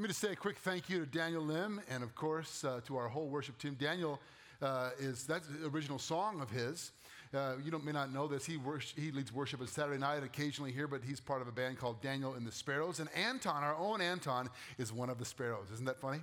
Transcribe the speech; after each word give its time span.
me 0.00 0.08
just 0.08 0.20
say 0.20 0.32
a 0.32 0.36
quick 0.36 0.58
thank 0.58 0.88
you 0.88 1.00
to 1.00 1.06
Daniel 1.06 1.42
Lim 1.42 1.80
and, 1.90 2.02
of 2.02 2.14
course, 2.14 2.64
uh, 2.64 2.80
to 2.86 2.96
our 2.96 3.08
whole 3.08 3.28
worship 3.28 3.58
team. 3.58 3.76
Daniel 3.78 4.20
uh, 4.62 4.90
is 4.98 5.24
that's 5.24 5.46
the 5.48 5.66
original 5.66 5.98
song 5.98 6.40
of 6.40 6.50
his. 6.50 6.92
Uh, 7.32 7.54
you 7.64 7.70
may 7.84 7.92
not 7.92 8.12
know 8.12 8.26
this. 8.26 8.44
He, 8.44 8.58
he 8.96 9.12
leads 9.12 9.32
worship 9.32 9.60
on 9.60 9.68
Saturday 9.68 9.98
night 9.98 10.24
occasionally 10.24 10.72
here, 10.72 10.88
but 10.88 11.00
he's 11.06 11.20
part 11.20 11.42
of 11.42 11.48
a 11.48 11.52
band 11.52 11.78
called 11.78 12.00
Daniel 12.00 12.34
and 12.34 12.46
the 12.46 12.50
Sparrows. 12.50 12.98
And 12.98 13.08
Anton, 13.14 13.62
our 13.62 13.76
own 13.76 14.00
Anton, 14.00 14.48
is 14.78 14.92
one 14.92 15.10
of 15.10 15.18
the 15.18 15.24
Sparrows. 15.24 15.70
Isn't 15.72 15.86
that 15.86 16.00
funny? 16.00 16.20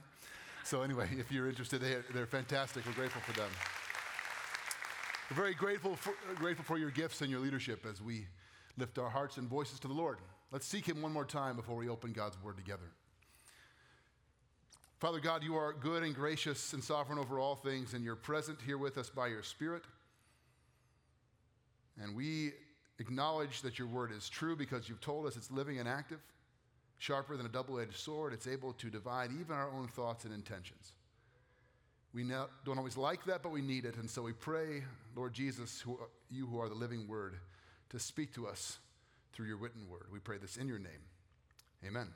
So, 0.64 0.82
anyway, 0.82 1.08
if 1.18 1.32
you're 1.32 1.48
interested, 1.48 1.80
they, 1.80 1.98
they're 2.14 2.26
fantastic. 2.26 2.86
We're 2.86 2.94
grateful 2.94 3.22
for 3.22 3.34
them. 3.40 3.50
We're 5.30 5.38
very 5.38 5.54
grateful 5.54 5.96
for, 5.96 6.14
grateful 6.36 6.66
for 6.66 6.78
your 6.78 6.92
gifts 6.92 7.22
and 7.22 7.32
your 7.32 7.40
leadership 7.40 7.86
as 7.90 8.02
we 8.02 8.26
lift 8.78 8.98
our 8.98 9.10
hearts 9.10 9.38
and 9.38 9.48
voices 9.48 9.80
to 9.82 9.88
the 9.88 9.94
Lord. 9.94 10.18
Let's 10.52 10.66
seek 10.66 10.88
Him 10.88 11.02
one 11.02 11.14
more 11.14 11.26
time 11.26 11.56
before 11.56 11.76
we 11.76 11.88
open 11.90 12.12
God's 12.12 12.42
Word 12.44 12.58
together. 12.58 12.92
Father 15.00 15.20
God, 15.20 15.44
you 15.44 15.56
are 15.56 15.74
good 15.74 16.02
and 16.02 16.16
gracious 16.16 16.74
and 16.74 16.84
sovereign 16.84 17.20
over 17.20 17.40
all 17.40 17.56
things, 17.56 17.94
and 17.94 18.04
you're 18.04 18.16
present 18.16 18.58
here 18.66 18.80
with 18.80 18.98
us 18.98 19.10
by 19.10 19.28
your 19.28 19.44
Spirit. 19.44 19.84
And 22.02 22.16
we 22.16 22.54
acknowledge 23.00 23.62
that 23.62 23.78
your 23.78 23.88
word 23.88 24.12
is 24.12 24.28
true 24.28 24.56
because 24.56 24.90
you've 24.90 25.02
told 25.02 25.28
us 25.28 25.36
it's 25.36 25.52
living 25.52 25.80
and 25.80 25.88
active, 25.88 26.20
sharper 26.98 27.38
than 27.38 27.46
a 27.46 27.50
double 27.50 27.80
edged 27.80 27.96
sword. 27.96 28.34
It's 28.34 28.48
able 28.48 28.74
to 28.74 28.90
divide 28.90 29.32
even 29.40 29.56
our 29.56 29.70
own 29.70 29.88
thoughts 29.88 30.26
and 30.26 30.34
intentions. 30.34 30.94
We 32.14 32.24
don't 32.66 32.78
always 32.80 32.98
like 32.98 33.24
that, 33.26 33.44
but 33.44 33.52
we 33.52 33.62
need 33.62 33.86
it. 33.86 33.98
And 33.98 34.10
so 34.10 34.24
we 34.24 34.34
pray, 34.34 34.84
Lord 35.16 35.34
Jesus, 35.34 35.80
who, 35.80 36.00
you 36.32 36.48
who 36.48 36.60
are 36.60 36.70
the 36.70 36.76
living 36.76 37.08
word, 37.08 37.36
to 37.90 38.00
speak 38.00 38.34
to 38.34 38.48
us 38.48 38.80
through 39.34 39.46
your 39.46 39.58
written 39.58 39.88
word. 39.88 40.08
We 40.12 40.20
pray 40.20 40.38
this 40.40 40.58
in 40.58 40.68
your 40.68 40.80
name. 40.80 41.04
Amen. 41.86 42.08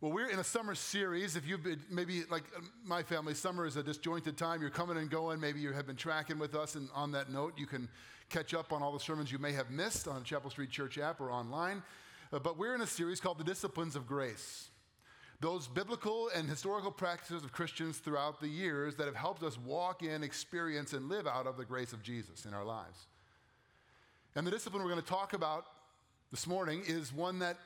Well, 0.00 0.12
we're 0.12 0.30
in 0.30 0.38
a 0.38 0.44
summer 0.44 0.76
series. 0.76 1.34
If 1.34 1.44
you've 1.44 1.64
been, 1.64 1.80
maybe 1.90 2.22
like 2.30 2.44
my 2.84 3.02
family, 3.02 3.34
summer 3.34 3.66
is 3.66 3.74
a 3.74 3.82
disjointed 3.82 4.36
time. 4.36 4.60
You're 4.60 4.70
coming 4.70 4.96
and 4.96 5.10
going. 5.10 5.40
Maybe 5.40 5.58
you 5.58 5.72
have 5.72 5.88
been 5.88 5.96
tracking 5.96 6.38
with 6.38 6.54
us. 6.54 6.76
And 6.76 6.88
on 6.94 7.10
that 7.12 7.32
note, 7.32 7.54
you 7.56 7.66
can 7.66 7.88
catch 8.28 8.54
up 8.54 8.72
on 8.72 8.80
all 8.80 8.92
the 8.92 9.00
sermons 9.00 9.32
you 9.32 9.40
may 9.40 9.50
have 9.50 9.72
missed 9.72 10.06
on 10.06 10.22
Chapel 10.22 10.50
Street 10.50 10.70
Church 10.70 10.98
app 10.98 11.20
or 11.20 11.32
online. 11.32 11.82
Uh, 12.32 12.38
but 12.38 12.56
we're 12.56 12.76
in 12.76 12.80
a 12.80 12.86
series 12.86 13.18
called 13.18 13.38
The 13.38 13.44
Disciplines 13.44 13.96
of 13.96 14.06
Grace. 14.06 14.68
Those 15.40 15.66
biblical 15.66 16.30
and 16.32 16.48
historical 16.48 16.92
practices 16.92 17.42
of 17.42 17.50
Christians 17.50 17.98
throughout 17.98 18.40
the 18.40 18.46
years 18.46 18.94
that 18.96 19.06
have 19.06 19.16
helped 19.16 19.42
us 19.42 19.58
walk 19.58 20.04
in, 20.04 20.22
experience, 20.22 20.92
and 20.92 21.08
live 21.08 21.26
out 21.26 21.48
of 21.48 21.56
the 21.56 21.64
grace 21.64 21.92
of 21.92 22.04
Jesus 22.04 22.46
in 22.46 22.54
our 22.54 22.64
lives. 22.64 23.08
And 24.36 24.46
the 24.46 24.52
discipline 24.52 24.84
we're 24.84 24.90
going 24.90 25.02
to 25.02 25.08
talk 25.08 25.32
about 25.32 25.64
this 26.30 26.46
morning 26.46 26.84
is 26.86 27.12
one 27.12 27.40
that 27.40 27.56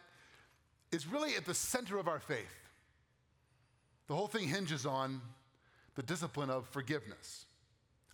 is 0.93 1.07
really 1.07 1.35
at 1.35 1.47
the 1.47 1.55
center 1.55 1.99
of 1.99 2.07
our 2.07 2.21
faith. 2.21 2.55
The 4.07 4.15
whole 4.15 4.29
thing 4.29 4.47
hinges 4.47 4.85
on 4.87 5.21
the 5.95 6.03
discipline 6.03 6.51
of 6.51 6.69
forgiveness. 6.69 7.47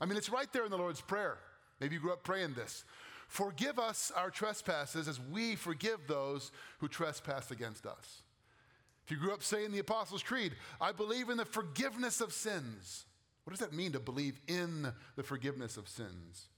I 0.00 0.06
mean, 0.06 0.16
it's 0.16 0.30
right 0.30 0.50
there 0.52 0.64
in 0.64 0.70
the 0.70 0.78
Lord's 0.78 1.00
Prayer. 1.00 1.38
Maybe 1.80 1.96
you 1.96 2.00
grew 2.00 2.12
up 2.12 2.22
praying 2.22 2.54
this. 2.54 2.84
Forgive 3.26 3.78
us 3.78 4.10
our 4.16 4.30
trespasses 4.30 5.06
as 5.08 5.20
we 5.20 5.54
forgive 5.54 6.00
those 6.06 6.50
who 6.78 6.88
trespass 6.88 7.50
against 7.50 7.84
us. 7.84 8.22
If 9.04 9.10
you 9.10 9.16
grew 9.18 9.32
up 9.32 9.42
saying 9.42 9.72
the 9.72 9.78
Apostles' 9.78 10.22
Creed, 10.22 10.52
I 10.80 10.92
believe 10.92 11.30
in 11.30 11.36
the 11.36 11.44
forgiveness 11.44 12.20
of 12.20 12.32
sins. 12.32 13.06
What 13.44 13.50
does 13.50 13.60
that 13.60 13.72
mean 13.72 13.92
to 13.92 14.00
believe 14.00 14.38
in 14.46 14.92
the 15.16 15.22
forgiveness 15.22 15.76
of 15.76 15.88
sins? 15.88 16.48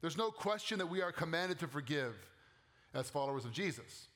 There's 0.00 0.16
no 0.16 0.30
question 0.30 0.78
that 0.78 0.90
we 0.90 1.02
are 1.02 1.10
commanded 1.10 1.58
to 1.60 1.66
forgive 1.66 2.14
as 2.94 3.10
followers 3.10 3.44
of 3.44 3.52
Jesus. 3.52 4.08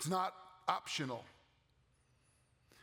It's 0.00 0.08
not 0.08 0.32
optional. 0.66 1.26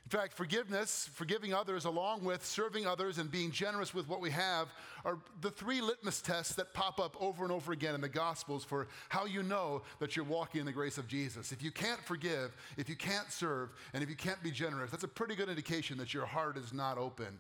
In 0.05 0.11
fact, 0.11 0.33
forgiveness, 0.33 1.09
forgiving 1.15 1.51
others, 1.51 1.85
along 1.85 2.23
with 2.23 2.45
serving 2.45 2.85
others 2.85 3.17
and 3.17 3.31
being 3.31 3.49
generous 3.49 3.91
with 3.91 4.07
what 4.07 4.21
we 4.21 4.29
have, 4.29 4.67
are 5.03 5.17
the 5.41 5.49
three 5.49 5.81
litmus 5.81 6.21
tests 6.21 6.53
that 6.55 6.75
pop 6.75 6.99
up 6.99 7.17
over 7.19 7.43
and 7.43 7.51
over 7.51 7.71
again 7.71 7.95
in 7.95 8.01
the 8.01 8.07
Gospels 8.07 8.63
for 8.63 8.87
how 9.09 9.25
you 9.25 9.41
know 9.41 9.81
that 9.97 10.15
you're 10.15 10.25
walking 10.25 10.59
in 10.59 10.67
the 10.67 10.71
grace 10.71 10.99
of 10.99 11.07
Jesus. 11.07 11.51
If 11.51 11.63
you 11.63 11.71
can't 11.71 11.99
forgive, 12.01 12.55
if 12.77 12.87
you 12.87 12.95
can't 12.95 13.31
serve, 13.31 13.69
and 13.95 14.03
if 14.03 14.09
you 14.09 14.15
can't 14.15 14.41
be 14.43 14.51
generous, 14.51 14.91
that's 14.91 15.03
a 15.03 15.07
pretty 15.07 15.33
good 15.33 15.49
indication 15.49 15.97
that 15.97 16.13
your 16.13 16.27
heart 16.27 16.55
is 16.55 16.71
not 16.71 16.99
open 16.99 17.39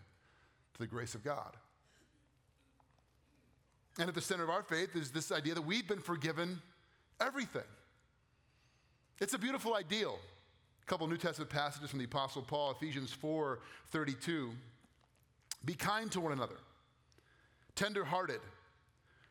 to 0.73 0.79
the 0.79 0.87
grace 0.87 1.13
of 1.13 1.23
God. 1.23 1.55
And 3.99 4.09
at 4.09 4.15
the 4.15 4.21
center 4.21 4.43
of 4.43 4.49
our 4.49 4.63
faith 4.63 4.95
is 4.95 5.11
this 5.11 5.31
idea 5.31 5.53
that 5.53 5.61
we've 5.61 5.87
been 5.87 6.01
forgiven 6.01 6.63
everything. 7.21 7.61
It's 9.19 9.33
a 9.33 9.37
beautiful 9.37 9.75
ideal. 9.75 10.19
A 10.83 10.85
couple 10.85 11.07
New 11.07 11.17
Testament 11.17 11.49
passages 11.49 11.89
from 11.89 11.99
the 11.99 12.05
Apostle 12.05 12.43
Paul, 12.43 12.71
Ephesians 12.71 13.11
4 13.11 13.59
32. 13.87 14.51
Be 15.65 15.73
kind 15.73 16.11
to 16.11 16.21
one 16.21 16.31
another, 16.31 16.57
tenderhearted, 17.75 18.39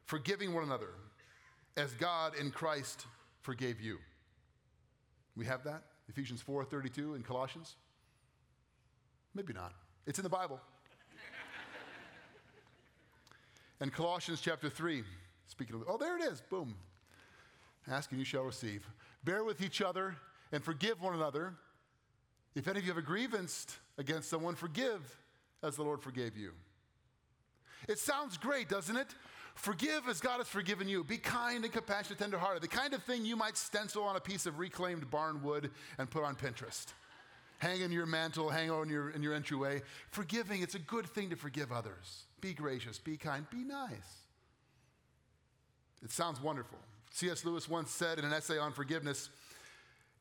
forgiving 0.04 0.52
one 0.52 0.64
another, 0.64 0.90
as 1.76 1.92
God 1.92 2.34
in 2.38 2.50
Christ 2.50 3.06
forgave 3.42 3.80
you. 3.80 3.98
We 5.36 5.46
have 5.46 5.62
that? 5.64 5.82
Ephesians 6.08 6.42
4 6.42 6.64
32 6.64 7.14
in 7.14 7.22
Colossians? 7.22 7.76
Maybe 9.34 9.52
not. 9.52 9.72
It's 10.06 10.18
in 10.18 10.24
the 10.24 10.28
Bible. 10.28 10.60
and 13.80 13.92
Colossians 13.92 14.40
chapter 14.40 14.68
3, 14.68 15.04
speaking 15.46 15.76
of, 15.76 15.84
oh, 15.88 15.96
there 15.96 16.16
it 16.16 16.22
is, 16.24 16.40
boom. 16.40 16.74
Ask 17.88 18.10
and 18.10 18.18
you 18.18 18.24
shall 18.24 18.42
receive. 18.42 18.84
Bear 19.26 19.42
with 19.42 19.60
each 19.60 19.82
other 19.82 20.16
and 20.52 20.62
forgive 20.62 21.02
one 21.02 21.12
another. 21.12 21.52
If 22.54 22.68
any 22.68 22.78
of 22.78 22.84
you 22.84 22.92
have 22.92 23.02
a 23.02 23.06
grievance 23.06 23.66
against 23.98 24.30
someone, 24.30 24.54
forgive 24.54 25.02
as 25.64 25.74
the 25.74 25.82
Lord 25.82 26.00
forgave 26.00 26.36
you. 26.36 26.52
It 27.88 27.98
sounds 27.98 28.38
great, 28.38 28.68
doesn't 28.68 28.96
it? 28.96 29.08
Forgive 29.56 30.08
as 30.08 30.20
God 30.20 30.38
has 30.38 30.46
forgiven 30.46 30.86
you. 30.86 31.02
Be 31.02 31.18
kind 31.18 31.64
and 31.64 31.72
compassionate, 31.72 32.20
tenderhearted. 32.20 32.62
The 32.62 32.68
kind 32.68 32.94
of 32.94 33.02
thing 33.02 33.24
you 33.24 33.36
might 33.36 33.56
stencil 33.56 34.04
on 34.04 34.14
a 34.14 34.20
piece 34.20 34.46
of 34.46 34.60
reclaimed 34.60 35.10
barn 35.10 35.42
wood 35.42 35.70
and 35.98 36.08
put 36.08 36.22
on 36.22 36.36
Pinterest. 36.36 36.86
Hang 37.58 37.80
in 37.80 37.90
your 37.90 38.06
mantle, 38.06 38.48
hang 38.48 38.70
on 38.70 38.88
your, 38.88 39.10
in 39.10 39.24
your 39.24 39.34
entryway. 39.34 39.82
Forgiving, 40.10 40.62
it's 40.62 40.76
a 40.76 40.78
good 40.78 41.06
thing 41.06 41.30
to 41.30 41.36
forgive 41.36 41.72
others. 41.72 42.26
Be 42.40 42.54
gracious, 42.54 42.98
be 42.98 43.16
kind, 43.16 43.48
be 43.50 43.64
nice. 43.64 44.20
It 46.04 46.12
sounds 46.12 46.40
wonderful. 46.40 46.78
C.S. 47.16 47.46
Lewis 47.46 47.66
once 47.66 47.90
said 47.90 48.18
in 48.18 48.26
an 48.26 48.34
essay 48.34 48.58
on 48.58 48.72
forgiveness 48.72 49.30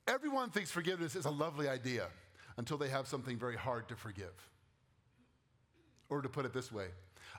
everyone 0.07 0.49
thinks 0.49 0.71
forgiveness 0.71 1.13
is 1.13 1.25
a 1.25 1.29
lovely 1.29 1.67
idea 1.67 2.07
until 2.55 2.77
they 2.77 2.87
have 2.87 3.05
something 3.05 3.37
very 3.37 3.57
hard 3.57 3.89
to 3.89 3.97
forgive. 3.97 4.31
Or 6.07 6.21
to 6.21 6.29
put 6.29 6.45
it 6.45 6.53
this 6.53 6.71
way, 6.71 6.85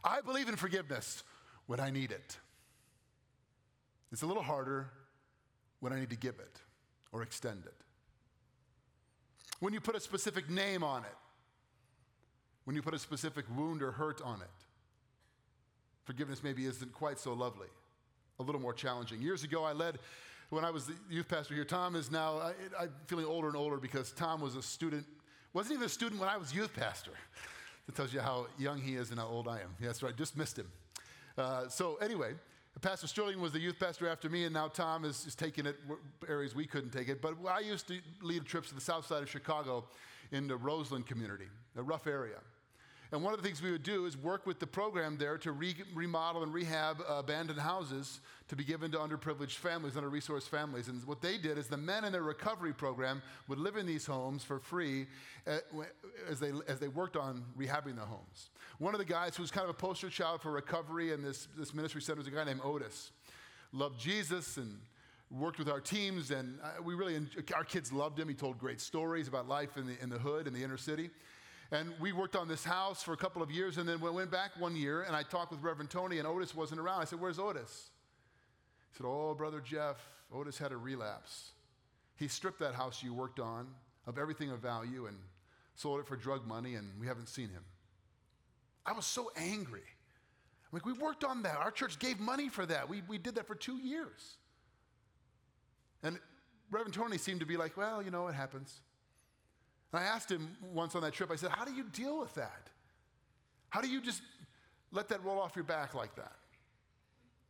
I 0.04 0.20
believe 0.20 0.50
in 0.50 0.56
forgiveness 0.56 1.22
when 1.68 1.80
I 1.80 1.88
need 1.88 2.10
it. 2.12 2.36
It's 4.12 4.20
a 4.20 4.26
little 4.26 4.42
harder 4.42 4.90
when 5.80 5.90
I 5.90 6.00
need 6.00 6.10
to 6.10 6.16
give 6.16 6.38
it 6.38 6.60
or 7.10 7.22
extend 7.22 7.64
it. 7.64 7.74
When 9.60 9.72
you 9.72 9.80
put 9.80 9.96
a 9.96 10.00
specific 10.00 10.50
name 10.50 10.84
on 10.84 11.02
it, 11.02 11.16
when 12.64 12.76
you 12.76 12.82
put 12.82 12.92
a 12.92 12.98
specific 12.98 13.46
wound 13.56 13.82
or 13.82 13.92
hurt 13.92 14.20
on 14.20 14.42
it, 14.42 14.66
forgiveness 16.04 16.42
maybe 16.42 16.66
isn't 16.66 16.92
quite 16.92 17.18
so 17.18 17.32
lovely 17.32 17.68
a 18.38 18.42
little 18.42 18.60
more 18.60 18.72
challenging. 18.72 19.22
Years 19.22 19.44
ago, 19.44 19.64
I 19.64 19.72
led, 19.72 19.98
when 20.50 20.64
I 20.64 20.70
was 20.70 20.86
the 20.86 20.94
youth 21.10 21.28
pastor 21.28 21.54
here, 21.54 21.64
Tom 21.64 21.96
is 21.96 22.10
now, 22.10 22.38
I, 22.78 22.84
am 22.84 22.90
feeling 23.06 23.24
older 23.24 23.48
and 23.48 23.56
older 23.56 23.76
because 23.76 24.12
Tom 24.12 24.40
was 24.40 24.56
a 24.56 24.62
student, 24.62 25.06
wasn't 25.52 25.74
even 25.74 25.86
a 25.86 25.90
student 25.90 26.20
when 26.20 26.28
I 26.28 26.36
was 26.36 26.54
youth 26.54 26.74
pastor. 26.74 27.12
That 27.86 27.94
tells 27.94 28.12
you 28.12 28.20
how 28.20 28.46
young 28.58 28.80
he 28.80 28.96
is 28.96 29.10
and 29.10 29.18
how 29.18 29.26
old 29.26 29.48
I 29.48 29.60
am. 29.60 29.74
Yeah, 29.80 29.86
that's 29.86 30.02
right, 30.02 30.16
just 30.16 30.36
missed 30.36 30.58
him. 30.58 30.70
Uh, 31.38 31.68
so, 31.68 31.96
anyway, 31.96 32.34
Pastor 32.80 33.06
Sterling 33.06 33.40
was 33.40 33.52
the 33.52 33.58
youth 33.58 33.78
pastor 33.78 34.08
after 34.08 34.28
me, 34.28 34.44
and 34.44 34.52
now 34.52 34.68
Tom 34.68 35.04
is, 35.04 35.26
is 35.26 35.34
taking 35.34 35.64
it 35.64 35.76
areas 36.28 36.54
we 36.54 36.66
couldn't 36.66 36.90
take 36.90 37.08
it. 37.08 37.22
But 37.22 37.34
I 37.48 37.60
used 37.60 37.88
to 37.88 37.98
lead 38.22 38.44
trips 38.44 38.68
to 38.68 38.74
the 38.74 38.80
south 38.80 39.06
side 39.06 39.22
of 39.22 39.30
Chicago 39.30 39.84
in 40.30 40.46
the 40.46 40.56
Roseland 40.56 41.06
community, 41.06 41.46
a 41.76 41.82
rough 41.82 42.06
area. 42.06 42.36
And 43.12 43.22
one 43.22 43.32
of 43.32 43.40
the 43.40 43.46
things 43.46 43.62
we 43.62 43.70
would 43.70 43.84
do 43.84 44.06
is 44.06 44.16
work 44.16 44.46
with 44.46 44.58
the 44.58 44.66
program 44.66 45.16
there 45.16 45.38
to 45.38 45.52
re- 45.52 45.76
remodel 45.94 46.42
and 46.42 46.52
rehab 46.52 47.02
abandoned 47.08 47.60
houses 47.60 48.20
to 48.48 48.56
be 48.56 48.64
given 48.64 48.90
to 48.92 48.98
underprivileged 48.98 49.54
families, 49.54 49.96
under 49.96 50.10
resourced 50.10 50.48
families. 50.48 50.88
And 50.88 51.04
what 51.04 51.20
they 51.20 51.38
did 51.38 51.56
is 51.56 51.68
the 51.68 51.76
men 51.76 52.04
in 52.04 52.12
their 52.12 52.22
recovery 52.22 52.72
program 52.72 53.22
would 53.48 53.58
live 53.58 53.76
in 53.76 53.86
these 53.86 54.06
homes 54.06 54.42
for 54.42 54.58
free 54.58 55.06
uh, 55.46 55.58
as 56.28 56.40
they, 56.40 56.52
as 56.66 56.80
they 56.80 56.88
worked 56.88 57.16
on 57.16 57.44
rehabbing 57.58 57.94
the 57.96 58.02
homes. 58.02 58.50
One 58.78 58.94
of 58.94 58.98
the 58.98 59.04
guys 59.04 59.36
who 59.36 59.42
was 59.42 59.50
kind 59.50 59.64
of 59.64 59.70
a 59.70 59.78
poster 59.78 60.10
child 60.10 60.42
for 60.42 60.50
recovery 60.50 61.12
in 61.12 61.22
this, 61.22 61.48
this 61.56 61.74
ministry 61.74 62.02
center 62.02 62.18
was 62.18 62.26
a 62.26 62.30
guy 62.30 62.44
named 62.44 62.60
Otis. 62.64 63.12
Loved 63.72 64.00
Jesus 64.00 64.56
and 64.56 64.78
worked 65.30 65.58
with 65.58 65.68
our 65.68 65.80
teams, 65.80 66.30
and 66.30 66.58
uh, 66.62 66.82
we 66.82 66.94
really, 66.94 67.18
our 67.54 67.64
kids 67.64 67.92
loved 67.92 68.18
him. 68.18 68.28
He 68.28 68.34
told 68.34 68.58
great 68.58 68.80
stories 68.80 69.28
about 69.28 69.48
life 69.48 69.76
in 69.76 69.86
the, 69.86 69.94
in 70.00 70.08
the 70.08 70.18
hood, 70.18 70.46
in 70.46 70.52
the 70.52 70.62
inner 70.62 70.76
city. 70.76 71.10
And 71.72 71.92
we 72.00 72.12
worked 72.12 72.36
on 72.36 72.46
this 72.46 72.64
house 72.64 73.02
for 73.02 73.12
a 73.12 73.16
couple 73.16 73.42
of 73.42 73.50
years, 73.50 73.78
and 73.78 73.88
then 73.88 74.00
we 74.00 74.10
went 74.10 74.30
back 74.30 74.52
one 74.58 74.76
year, 74.76 75.02
and 75.02 75.16
I 75.16 75.22
talked 75.22 75.50
with 75.50 75.62
Reverend 75.62 75.90
Tony, 75.90 76.18
and 76.18 76.26
Otis 76.26 76.54
wasn't 76.54 76.80
around. 76.80 77.00
I 77.00 77.04
said, 77.04 77.20
Where's 77.20 77.38
Otis? 77.38 77.90
He 78.92 78.98
said, 78.98 79.06
Oh, 79.06 79.34
Brother 79.34 79.60
Jeff, 79.60 79.96
Otis 80.32 80.58
had 80.58 80.72
a 80.72 80.76
relapse. 80.76 81.50
He 82.16 82.28
stripped 82.28 82.60
that 82.60 82.74
house 82.74 83.02
you 83.02 83.12
worked 83.12 83.40
on 83.40 83.66
of 84.06 84.16
everything 84.18 84.50
of 84.50 84.60
value 84.60 85.06
and 85.06 85.16
sold 85.74 86.00
it 86.00 86.06
for 86.06 86.16
drug 86.16 86.46
money, 86.46 86.76
and 86.76 86.88
we 87.00 87.06
haven't 87.06 87.28
seen 87.28 87.48
him. 87.48 87.64
I 88.84 88.92
was 88.92 89.04
so 89.04 89.32
angry. 89.36 89.80
I'm 89.80 90.70
like, 90.72 90.86
we 90.86 90.92
worked 90.92 91.24
on 91.24 91.42
that. 91.42 91.56
Our 91.56 91.72
church 91.72 91.98
gave 91.98 92.20
money 92.20 92.48
for 92.48 92.64
that. 92.66 92.88
We, 92.88 93.02
we 93.08 93.18
did 93.18 93.34
that 93.34 93.46
for 93.46 93.56
two 93.56 93.76
years. 93.78 94.36
And 96.02 96.18
Reverend 96.70 96.94
Tony 96.94 97.18
seemed 97.18 97.40
to 97.40 97.46
be 97.46 97.56
like, 97.56 97.76
well, 97.76 98.02
you 98.02 98.10
know, 98.10 98.28
it 98.28 98.34
happens. 98.34 98.80
And 99.96 100.04
I 100.04 100.08
asked 100.08 100.30
him 100.30 100.54
once 100.74 100.94
on 100.94 101.00
that 101.00 101.14
trip, 101.14 101.30
I 101.30 101.36
said, 101.36 101.48
how 101.52 101.64
do 101.64 101.72
you 101.72 101.84
deal 101.84 102.20
with 102.20 102.34
that? 102.34 102.68
How 103.70 103.80
do 103.80 103.88
you 103.88 104.02
just 104.02 104.20
let 104.92 105.08
that 105.08 105.24
roll 105.24 105.40
off 105.40 105.56
your 105.56 105.64
back 105.64 105.94
like 105.94 106.14
that? 106.16 106.34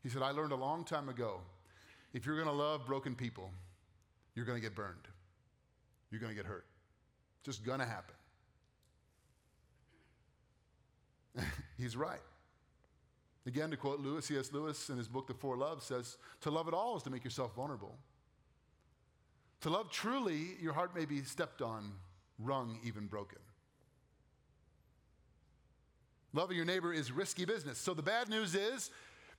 He 0.05 0.09
said, 0.09 0.23
I 0.23 0.31
learned 0.31 0.53
a 0.53 0.57
long 0.57 0.85
time 0.85 1.09
ago 1.09 1.41
if 2.15 2.25
you're 2.25 2.37
going 2.37 2.47
to 2.47 2.55
love 2.55 2.87
broken 2.87 3.17
people, 3.17 3.51
you're 4.37 4.45
going 4.45 4.57
to 4.57 4.63
get 4.63 4.77
burned. 4.77 5.09
You're 6.13 6.21
going 6.21 6.31
to 6.31 6.37
get 6.37 6.47
hurt. 6.47 6.67
Just 7.43 7.65
going 7.65 7.81
to 7.81 7.85
happen. 7.85 8.15
He's 11.77 11.97
right. 11.97 12.23
Again, 13.45 13.73
to 13.73 13.77
quote 13.77 13.99
Lewis, 13.99 14.27
C.S. 14.27 14.53
Lewis 14.53 14.89
in 14.89 14.99
his 14.99 15.09
book, 15.09 15.27
The 15.27 15.35
Four 15.35 15.57
Loves, 15.57 15.85
says, 15.85 16.17
To 16.43 16.53
love 16.53 16.69
at 16.69 16.75
all 16.75 16.97
is 16.97 17.03
to 17.03 17.11
make 17.11 17.25
yourself 17.25 17.57
vulnerable. 17.57 17.97
To 19.63 19.69
love 19.69 19.91
truly, 19.91 20.51
your 20.61 20.75
heart 20.75 20.95
may 20.95 21.07
be 21.07 21.25
stepped 21.25 21.61
on, 21.61 21.91
wrung, 22.38 22.79
even 22.85 23.06
broken. 23.06 23.38
Loving 26.33 26.56
your 26.56 26.67
neighbor 26.67 26.93
is 26.93 27.11
risky 27.11 27.44
business. 27.44 27.79
So 27.79 27.94
the 27.94 28.03
bad 28.03 28.29
news 28.29 28.55
is, 28.55 28.91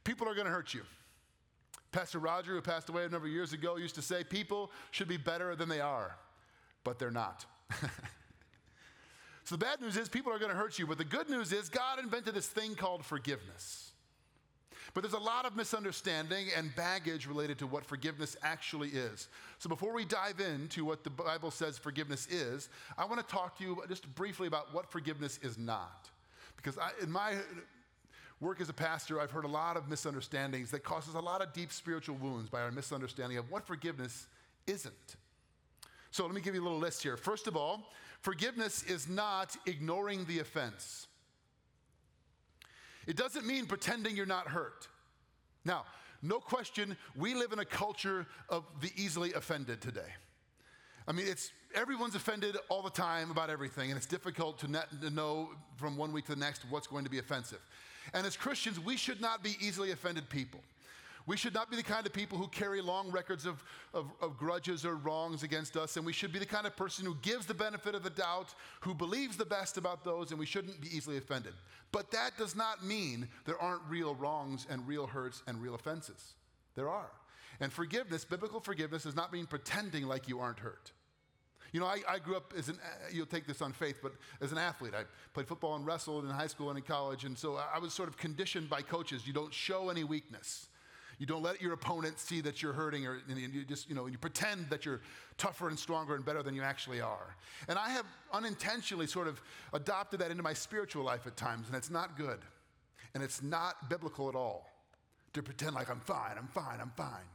people 0.04 0.28
are 0.28 0.34
going 0.34 0.48
to 0.48 0.52
hurt 0.52 0.74
you. 0.74 0.82
Pastor 1.92 2.20
Roger, 2.20 2.54
who 2.54 2.62
passed 2.62 2.90
away 2.90 3.06
a 3.06 3.10
number 3.10 3.28
of 3.28 3.34
years 3.34 3.54
ago, 3.54 3.78
used 3.78 3.96
to 3.96 4.02
say, 4.02 4.24
People 4.24 4.72
should 4.92 5.08
be 5.08 5.18
better 5.18 5.56
than 5.56 5.70
they 5.70 5.80
are, 5.80 6.16
but 6.84 7.00
they're 7.00 7.12
not. 7.12 7.46
so 9.44 9.56
the 9.56 9.58
bad 9.58 9.80
news 9.80 9.96
is, 9.96 10.10
people 10.10 10.34
are 10.34 10.40
going 10.40 10.52
to 10.52 10.58
hurt 10.58 10.80
you. 10.80 10.88
But 10.88 10.98
the 10.98 11.06
good 11.06 11.30
news 11.30 11.54
is, 11.54 11.70
God 11.70 12.00
invented 12.00 12.34
this 12.34 12.48
thing 12.48 12.76
called 12.76 13.06
forgiveness. 13.06 13.87
But 14.98 15.04
there's 15.04 15.14
a 15.14 15.20
lot 15.20 15.46
of 15.46 15.56
misunderstanding 15.56 16.48
and 16.58 16.76
baggage 16.76 17.28
related 17.28 17.60
to 17.60 17.68
what 17.68 17.86
forgiveness 17.86 18.36
actually 18.42 18.90
is. 18.90 19.28
So 19.60 19.70
before 19.70 19.94
we 19.94 20.06
dive 20.06 20.40
into 20.40 20.86
what 20.86 21.04
the 21.04 21.12
Bible 21.12 21.52
says 21.52 21.78
forgiveness 21.78 22.26
is, 22.32 22.70
I 22.98 23.06
want 23.06 23.20
to 23.20 23.28
talk 23.32 23.60
to 23.60 23.64
you 23.64 23.84
just 23.88 24.12
briefly 24.16 24.48
about 24.48 24.74
what 24.74 24.92
forgiveness 24.92 25.38
is 25.44 25.56
not. 25.56 26.10
Because 26.56 26.80
I, 26.80 26.94
in 27.00 27.12
my 27.12 27.36
work 28.40 28.60
as 28.60 28.70
a 28.70 28.74
pastor, 28.74 29.22
I've 29.22 29.30
heard 29.30 29.46
a 29.46 29.48
lot 29.48 29.78
of 29.78 29.88
misunderstandings 29.88 30.72
that 30.72 30.84
causes 30.84 31.14
a 31.14 31.20
lot 31.20 31.44
of 31.44 31.54
deep 31.54 31.72
spiritual 31.72 32.16
wounds 32.16 32.50
by 32.50 32.62
our 32.62 32.72
misunderstanding 32.72 33.38
of 33.38 33.52
what 33.52 33.68
forgiveness 33.68 34.26
isn't. 34.66 35.16
So 36.10 36.26
let 36.26 36.34
me 36.34 36.42
give 36.42 36.56
you 36.56 36.62
a 36.62 36.64
little 36.64 36.80
list 36.80 37.04
here. 37.04 37.18
First 37.18 37.46
of 37.46 37.56
all, 37.56 37.92
forgiveness 38.22 38.82
is 38.82 39.08
not 39.08 39.58
ignoring 39.68 40.26
the 40.26 40.40
offense. 40.40 41.06
It 43.08 43.16
doesn't 43.16 43.46
mean 43.46 43.66
pretending 43.66 44.16
you're 44.16 44.26
not 44.26 44.48
hurt. 44.48 44.88
Now, 45.66 45.86
no 46.22 46.40
question, 46.40 46.98
we 47.16 47.34
live 47.34 47.54
in 47.54 47.60
a 47.60 47.66
culture 47.66 48.28
of 48.50 48.66
the 48.82 48.92
easily 48.96 49.34
offended 49.34 49.82
today. 49.82 50.14
I 51.08 51.14
mean, 51.14 51.26
it's 51.28 51.52
everyone's 51.74 52.16
offended 52.16 52.58
all 52.70 52.82
the 52.82 52.90
time 52.90 53.32
about 53.32 53.50
everything, 53.50 53.92
and 53.92 53.98
it's 53.98 54.06
difficult 54.06 54.60
to, 54.60 54.86
to 55.02 55.10
know 55.10 55.50
from 55.78 55.96
one 55.96 56.12
week 56.12 56.26
to 56.26 56.36
the 56.36 56.40
next 56.40 56.64
what's 56.70 56.88
going 56.88 57.06
to 57.06 57.10
be 57.10 57.20
offensive. 57.20 57.62
And 58.14 58.26
as 58.26 58.36
Christians, 58.36 58.80
we 58.80 58.98
should 58.98 59.22
not 59.22 59.44
be 59.44 59.56
easily 59.62 59.92
offended 59.92 60.30
people. 60.30 60.60
We 61.28 61.36
should 61.36 61.54
not 61.54 61.70
be 61.70 61.76
the 61.76 61.84
kind 61.84 62.08
of 62.08 62.14
people 62.14 62.38
who 62.38 62.48
carry 62.48 62.82
long 62.82 63.12
records 63.12 63.46
of, 63.46 63.62
of, 63.94 64.10
of, 64.22 64.38
grudges 64.38 64.86
or 64.86 64.96
wrongs 64.96 65.44
against 65.44 65.76
us, 65.76 65.98
and 65.98 66.06
we 66.06 66.14
should 66.14 66.32
be 66.32 66.40
the 66.40 66.46
kind 66.46 66.66
of 66.66 66.78
person 66.78 67.06
who 67.06 67.16
gives 67.22 67.46
the 67.46 67.54
benefit 67.54 67.94
of 67.96 68.04
the 68.04 68.10
doubt, 68.10 68.56
who 68.80 68.94
believes 68.94 69.36
the 69.36 69.46
best 69.46 69.76
about 69.78 70.06
those, 70.06 70.32
and 70.32 70.40
we 70.40 70.46
shouldn't 70.46 70.80
be 70.80 70.88
easily 70.96 71.18
offended. 71.18 71.54
But 71.92 72.12
that 72.12 72.38
does 72.38 72.56
not 72.56 72.86
mean 72.86 73.28
there 73.44 73.62
aren't 73.62 73.82
real 73.90 74.16
wrongs 74.16 74.66
and 74.70 74.88
real 74.88 75.06
hurts 75.06 75.44
and 75.48 75.62
real 75.62 75.76
offenses. 75.76 76.36
There 76.76 76.88
are. 76.88 77.12
And 77.60 77.74
forgiveness, 77.74 78.24
biblical 78.24 78.62
forgiveness, 78.62 79.04
does 79.04 79.16
not 79.16 79.34
mean 79.34 79.48
pretending 79.48 80.08
like 80.08 80.30
you 80.30 80.40
aren't 80.40 80.60
hurt. 80.60 80.94
You 81.74 81.82
know, 81.82 81.88
I, 81.88 81.98
I, 82.08 82.20
grew 82.20 82.38
up 82.38 82.54
as 82.58 82.70
an, 82.70 82.80
you'll 83.12 83.26
take 83.26 83.46
this 83.46 83.62
on 83.62 83.74
faith, 83.74 84.00
but 84.02 84.14
as 84.40 84.54
an 84.54 84.58
athlete, 84.58 84.94
I 84.98 85.04
played 85.34 85.48
football 85.48 85.76
and 85.76 85.86
wrestled 85.86 86.24
in 86.24 86.32
high 86.32 86.48
school 86.48 86.70
and 86.70 86.78
in 86.78 86.86
college, 86.86 87.26
and 87.26 87.38
so 87.38 87.58
I 87.58 87.80
was 87.80 87.94
sort 87.94 88.08
of 88.08 88.16
conditioned 88.16 88.70
by 88.70 88.82
coaches. 88.82 89.28
You 89.28 89.34
don't 89.34 89.54
show 89.54 89.90
any 89.90 90.06
weakness. 90.06 90.70
You 91.20 91.26
don't 91.26 91.42
let 91.42 91.62
your 91.62 91.74
opponent 91.74 92.20
see 92.20 92.42
that 92.42 92.62
you're 92.62 92.74
hurting, 92.74 93.08
or 93.08 93.20
you 93.28 93.64
just, 93.66 93.90
you 93.90 93.96
know, 93.96 94.06
you 94.06 94.18
pretend 94.18 94.70
that 94.70 94.86
you're 94.86 95.02
tougher 95.38 95.68
and 95.68 95.78
stronger 95.78 96.14
and 96.14 96.24
better 96.24 96.44
than 96.44 96.54
you 96.54 96.62
actually 96.62 97.02
are. 97.02 97.36
And 97.68 97.80
I 97.80 97.90
have 97.90 98.06
unintentionally 98.32 99.08
sort 99.08 99.28
of 99.28 99.42
adopted 99.74 100.20
that 100.20 100.30
into 100.30 100.44
my 100.44 100.54
spiritual 100.54 101.04
life 101.04 101.26
at 101.26 101.36
times, 101.36 101.68
and 101.68 101.76
it's 101.76 101.90
not 101.90 102.18
good. 102.18 102.40
And 103.16 103.24
it's 103.24 103.42
not 103.42 103.90
biblical 103.90 104.30
at 104.30 104.36
all 104.36 104.70
to 105.34 105.42
pretend 105.42 105.74
like 105.74 105.90
I'm 105.90 106.02
fine, 106.02 106.38
I'm 106.38 106.48
fine, 106.48 106.80
I'm 106.80 106.92
fine. 106.96 107.26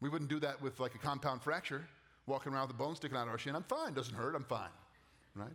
We 0.00 0.10
wouldn't 0.10 0.28
do 0.28 0.40
that 0.40 0.60
with 0.60 0.78
like 0.78 0.94
a 0.94 0.98
compound 0.98 1.42
fracture, 1.42 1.86
walking 2.26 2.52
around 2.52 2.68
with 2.68 2.76
a 2.76 2.78
bone 2.78 2.96
sticking 2.96 3.16
out 3.16 3.22
of 3.22 3.28
our 3.28 3.38
shin. 3.38 3.56
I'm 3.56 3.62
fine, 3.62 3.94
doesn't 3.94 4.14
hurt, 4.14 4.34
I'm 4.34 4.44
fine, 4.44 4.68
right? 5.34 5.54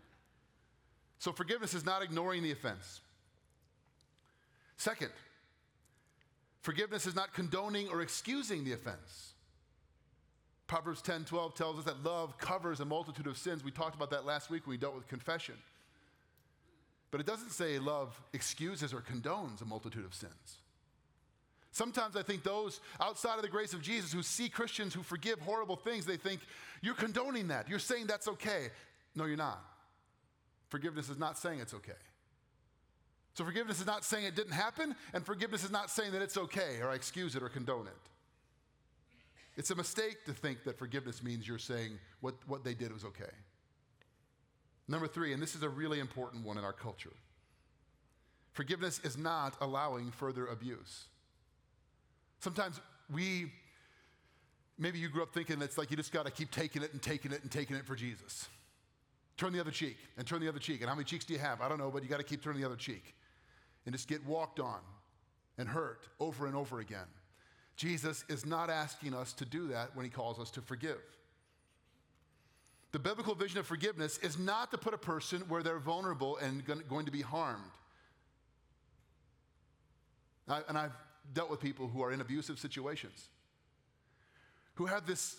So 1.20 1.32
forgiveness 1.32 1.74
is 1.76 1.86
not 1.86 2.02
ignoring 2.02 2.42
the 2.42 2.52
offense. 2.52 3.02
Second, 4.78 5.12
Forgiveness 6.62 7.06
is 7.06 7.16
not 7.16 7.34
condoning 7.34 7.88
or 7.90 8.02
excusing 8.02 8.64
the 8.64 8.74
offense. 8.74 9.34
Proverbs 10.68 11.02
10 11.02 11.24
12 11.26 11.56
tells 11.56 11.80
us 11.80 11.86
that 11.86 12.04
love 12.04 12.38
covers 12.38 12.80
a 12.80 12.86
multitude 12.86 13.28
of 13.28 13.38
sins. 13.38 13.64
We 13.64 13.72
talked 13.72 13.96
about 13.96 14.10
that 14.12 14.26
last 14.26 14.50
week 14.50 14.66
when 14.68 14.72
we 14.72 14.78
dealt 14.78 14.96
with 14.96 15.08
confession. 15.08 15.56
But 17.10 17.22
it 17.22 17.26
doesn't 17.26 17.52
say 17.52 17.80
love 17.80 18.20
excuses 18.34 18.94
or 18.94 19.00
condones 19.00 19.62
a 19.62 19.66
multitude 19.66 20.04
of 20.04 20.14
sins. 20.14 20.58
Sometimes 21.72 22.16
I 22.16 22.24
think 22.24 22.44
those 22.44 22.82
outside 23.00 23.36
of 23.36 23.44
the 23.44 23.50
grace 23.50 23.74
of 23.74 23.82
Jesus 23.82 24.12
who 24.12 24.24
see 24.24 24.50
Christians 24.50 24.94
who 24.94 25.04
forgive 25.04 25.40
horrible 25.40 25.76
things, 25.76 26.06
they 26.06 26.18
think, 26.18 26.42
you're 26.82 26.96
condoning 26.96 27.50
that. 27.50 27.70
You're 27.70 27.80
saying 27.80 28.08
that's 28.08 28.28
okay. 28.28 28.70
No, 29.16 29.26
you're 29.26 29.38
not. 29.38 29.64
Forgiveness 30.70 31.10
is 31.10 31.18
not 31.18 31.38
saying 31.38 31.60
it's 31.60 31.74
okay. 31.74 31.94
So 33.38 33.46
forgiveness 33.46 33.80
is 33.80 33.86
not 33.86 34.04
saying 34.04 34.26
it 34.26 34.36
didn't 34.36 34.54
happen, 34.54 34.96
and 35.14 35.24
forgiveness 35.24 35.64
is 35.64 35.70
not 35.70 35.92
saying 35.92 36.12
that 36.14 36.24
it's 36.24 36.38
okay 36.38 36.80
or 36.82 36.90
I 36.90 36.96
excuse 36.96 37.36
it 37.36 37.44
or 37.44 37.50
condone 37.50 37.86
it. 37.86 37.94
It's 39.56 39.70
a 39.70 39.76
mistake 39.76 40.26
to 40.26 40.34
think 40.34 40.64
that 40.64 40.80
forgiveness 40.80 41.22
means 41.22 41.48
you're 41.48 41.60
saying 41.60 42.00
what, 42.22 42.34
what 42.48 42.64
they 42.64 42.74
did 42.74 42.92
was 42.92 43.06
okay. 43.06 43.30
Number 44.88 45.08
three, 45.08 45.34
and 45.34 45.42
this 45.42 45.54
is 45.54 45.62
a 45.62 45.70
really 45.70 46.00
important 46.00 46.44
one 46.44 46.58
in 46.58 46.64
our 46.64 46.74
culture 46.74 47.14
forgiveness 48.54 49.00
is 49.04 49.20
not 49.20 49.56
allowing 49.62 50.10
further 50.10 50.48
abuse. 50.48 51.06
Sometimes 52.40 52.82
we, 53.14 53.52
maybe 54.80 54.98
you 54.98 55.10
grew 55.10 55.22
up 55.22 55.32
thinking 55.32 55.62
it's 55.62 55.78
like 55.78 55.92
you 55.92 55.98
just 55.98 56.12
got 56.12 56.26
to 56.26 56.32
keep 56.32 56.50
taking 56.50 56.82
it 56.82 56.92
and 56.92 57.00
taking 57.00 57.32
it 57.32 57.44
and 57.44 57.52
taking 57.52 57.76
it 57.76 57.86
for 57.86 57.96
Jesus. 57.96 58.48
Turn 59.38 59.54
the 59.54 59.60
other 59.60 59.70
cheek 59.70 59.98
and 60.18 60.26
turn 60.26 60.42
the 60.42 60.50
other 60.50 60.58
cheek. 60.58 60.82
And 60.82 60.90
how 60.90 60.96
many 60.96 61.06
cheeks 61.06 61.24
do 61.24 61.34
you 61.34 61.40
have? 61.40 61.62
I 61.62 61.70
don't 61.70 61.78
know, 61.78 61.92
but 61.92 62.02
you 62.02 62.10
got 62.10 62.18
to 62.18 62.24
keep 62.24 62.42
turning 62.42 62.60
the 62.60 62.66
other 62.66 62.76
cheek 62.76 63.14
and 63.88 63.96
just 63.96 64.10
get 64.10 64.24
walked 64.26 64.60
on 64.60 64.80
and 65.58 65.68
hurt 65.70 66.10
over 66.20 66.46
and 66.46 66.56
over 66.58 66.80
again. 66.80 67.08
Jesus 67.78 68.26
is 68.28 68.46
not 68.46 68.70
asking 68.70 69.14
us 69.14 69.32
to 69.34 69.46
do 69.46 69.70
that 69.70 69.96
when 69.96 70.04
he 70.04 70.12
calls 70.12 70.40
us 70.40 70.52
to 70.52 70.62
forgive. 70.62 71.00
The 72.92 73.00
biblical 73.00 73.34
vision 73.34 73.60
of 73.60 73.66
forgiveness 73.66 74.18
is 74.18 74.38
not 74.38 74.72
to 74.72 74.78
put 74.78 74.94
a 74.94 74.98
person 74.98 75.42
where 75.48 75.64
they're 75.64 75.80
vulnerable 75.80 76.36
and 76.38 76.64
going 76.66 77.06
to 77.06 77.12
be 77.12 77.22
harmed. 77.22 77.64
and 80.50 80.78
I've 80.78 80.96
dealt 81.34 81.50
with 81.50 81.62
people 81.62 81.88
who 81.88 82.02
are 82.04 82.12
in 82.12 82.20
abusive 82.20 82.60
situations 82.60 83.30
who 84.76 84.86
have 84.86 85.06
this, 85.06 85.38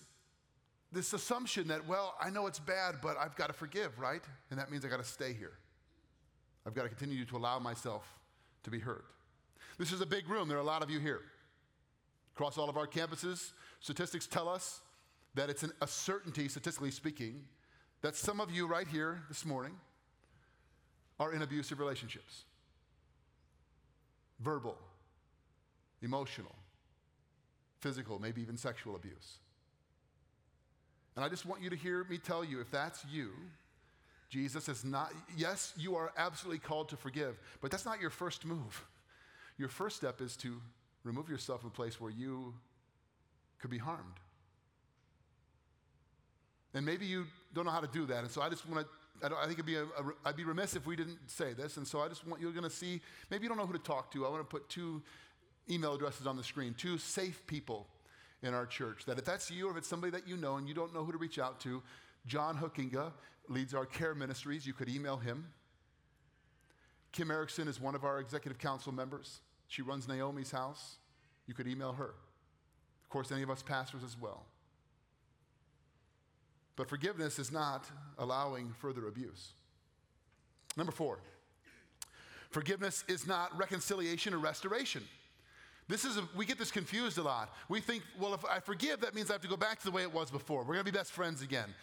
this 0.90 1.12
assumption 1.12 1.68
that, 1.68 1.86
well, 1.86 2.14
I 2.18 2.30
know 2.30 2.46
it's 2.46 2.58
bad, 2.58 2.96
but 3.02 3.18
I've 3.18 3.36
got 3.36 3.48
to 3.48 3.52
forgive, 3.52 3.98
right? 3.98 4.22
And 4.50 4.58
that 4.58 4.70
means 4.70 4.86
I've 4.86 4.90
got 4.90 5.02
to 5.02 5.04
stay 5.04 5.34
here. 5.34 5.52
I've 6.66 6.74
got 6.74 6.84
to 6.84 6.88
continue 6.88 7.26
to 7.26 7.36
allow 7.36 7.58
myself 7.58 8.18
to 8.64 8.70
be 8.70 8.78
heard. 8.78 9.04
This 9.78 9.92
is 9.92 10.00
a 10.00 10.06
big 10.06 10.28
room. 10.28 10.48
There 10.48 10.58
are 10.58 10.60
a 10.60 10.64
lot 10.64 10.82
of 10.82 10.90
you 10.90 10.98
here. 10.98 11.22
Across 12.34 12.58
all 12.58 12.68
of 12.68 12.76
our 12.76 12.86
campuses, 12.86 13.52
statistics 13.80 14.26
tell 14.26 14.48
us 14.48 14.80
that 15.34 15.50
it's 15.50 15.62
an, 15.62 15.72
a 15.80 15.86
certainty, 15.86 16.48
statistically 16.48 16.90
speaking, 16.90 17.44
that 18.02 18.16
some 18.16 18.40
of 18.40 18.50
you 18.50 18.66
right 18.66 18.86
here 18.86 19.22
this 19.28 19.44
morning 19.44 19.72
are 21.18 21.32
in 21.32 21.42
abusive 21.42 21.78
relationships 21.78 22.44
verbal, 24.40 24.78
emotional, 26.00 26.54
physical, 27.80 28.20
maybe 28.20 28.40
even 28.40 28.56
sexual 28.56 28.94
abuse. 28.94 29.38
And 31.16 31.24
I 31.24 31.28
just 31.28 31.44
want 31.44 31.60
you 31.60 31.70
to 31.70 31.76
hear 31.76 32.04
me 32.08 32.18
tell 32.18 32.44
you 32.44 32.60
if 32.60 32.70
that's 32.70 33.04
you, 33.10 33.30
Jesus 34.28 34.68
is 34.68 34.84
not, 34.84 35.12
yes, 35.36 35.72
you 35.76 35.96
are 35.96 36.12
absolutely 36.16 36.58
called 36.58 36.90
to 36.90 36.96
forgive, 36.96 37.38
but 37.60 37.70
that's 37.70 37.86
not 37.86 38.00
your 38.00 38.10
first 38.10 38.44
move. 38.44 38.84
Your 39.58 39.68
first 39.68 39.96
step 39.96 40.20
is 40.20 40.36
to 40.36 40.60
remove 41.02 41.28
yourself 41.28 41.62
from 41.62 41.70
a 41.70 41.72
place 41.72 42.00
where 42.00 42.12
you 42.12 42.54
could 43.58 43.70
be 43.70 43.78
harmed. 43.78 44.20
And 46.74 46.86
maybe 46.86 47.06
you 47.06 47.26
don't 47.54 47.64
know 47.64 47.72
how 47.72 47.80
to 47.80 47.88
do 47.88 48.06
that. 48.06 48.18
And 48.18 48.30
so 48.30 48.40
I 48.40 48.48
just 48.48 48.68
want 48.68 48.86
to, 49.20 49.26
I, 49.26 49.42
I, 49.42 49.46
think 49.46 49.54
it'd 49.54 49.66
be 49.66 49.74
a, 49.74 49.82
a, 49.82 50.12
I'd 50.24 50.36
be 50.36 50.44
remiss 50.44 50.76
if 50.76 50.86
we 50.86 50.94
didn't 50.94 51.18
say 51.26 51.54
this. 51.54 51.76
And 51.76 51.84
so 51.84 52.00
I 52.00 52.06
just 52.06 52.24
want, 52.24 52.40
you're 52.40 52.52
going 52.52 52.62
to 52.62 52.70
see, 52.70 53.00
maybe 53.30 53.42
you 53.42 53.48
don't 53.48 53.58
know 53.58 53.66
who 53.66 53.72
to 53.72 53.80
talk 53.80 54.12
to. 54.12 54.24
I 54.24 54.28
want 54.28 54.42
to 54.42 54.44
put 54.44 54.68
two 54.68 55.02
email 55.68 55.94
addresses 55.94 56.28
on 56.28 56.36
the 56.36 56.44
screen, 56.44 56.74
two 56.78 56.98
safe 56.98 57.44
people 57.48 57.88
in 58.42 58.54
our 58.54 58.66
church. 58.66 59.06
That 59.06 59.18
if 59.18 59.24
that's 59.24 59.50
you 59.50 59.66
or 59.66 59.72
if 59.72 59.78
it's 59.78 59.88
somebody 59.88 60.12
that 60.12 60.28
you 60.28 60.36
know 60.36 60.56
and 60.56 60.68
you 60.68 60.74
don't 60.74 60.94
know 60.94 61.04
who 61.04 61.10
to 61.10 61.18
reach 61.18 61.40
out 61.40 61.58
to, 61.62 61.82
John 62.26 62.56
Hookinga 62.56 63.12
leads 63.48 63.74
our 63.74 63.86
care 63.86 64.14
ministries. 64.14 64.66
You 64.66 64.72
could 64.72 64.88
email 64.88 65.16
him. 65.16 65.46
Kim 67.12 67.30
Erickson 67.30 67.68
is 67.68 67.80
one 67.80 67.94
of 67.94 68.04
our 68.04 68.20
executive 68.20 68.58
council 68.58 68.92
members. 68.92 69.40
She 69.66 69.82
runs 69.82 70.06
Naomi's 70.06 70.50
house. 70.50 70.96
You 71.46 71.54
could 71.54 71.66
email 71.66 71.92
her. 71.92 72.14
Of 73.02 73.08
course, 73.10 73.32
any 73.32 73.42
of 73.42 73.50
us 73.50 73.62
pastors 73.62 74.04
as 74.04 74.16
well. 74.20 74.44
But 76.76 76.88
forgiveness 76.88 77.38
is 77.38 77.50
not 77.50 77.86
allowing 78.18 78.72
further 78.78 79.08
abuse. 79.08 79.52
Number 80.76 80.92
four, 80.92 81.18
forgiveness 82.50 83.02
is 83.08 83.26
not 83.26 83.56
reconciliation 83.58 84.32
or 84.32 84.38
restoration. 84.38 85.02
This 85.88 86.04
is 86.04 86.18
a, 86.18 86.28
we 86.36 86.44
get 86.44 86.58
this 86.58 86.70
confused 86.70 87.16
a 87.16 87.22
lot. 87.22 87.52
We 87.68 87.80
think, 87.80 88.02
well, 88.20 88.34
if 88.34 88.44
I 88.44 88.60
forgive, 88.60 89.00
that 89.00 89.14
means 89.14 89.30
I 89.30 89.32
have 89.32 89.42
to 89.42 89.48
go 89.48 89.56
back 89.56 89.78
to 89.78 89.84
the 89.86 89.90
way 89.90 90.02
it 90.02 90.12
was 90.12 90.30
before. 90.30 90.60
We're 90.60 90.74
going 90.74 90.84
to 90.84 90.92
be 90.92 90.96
best 90.96 91.12
friends 91.12 91.40
again. 91.40 91.74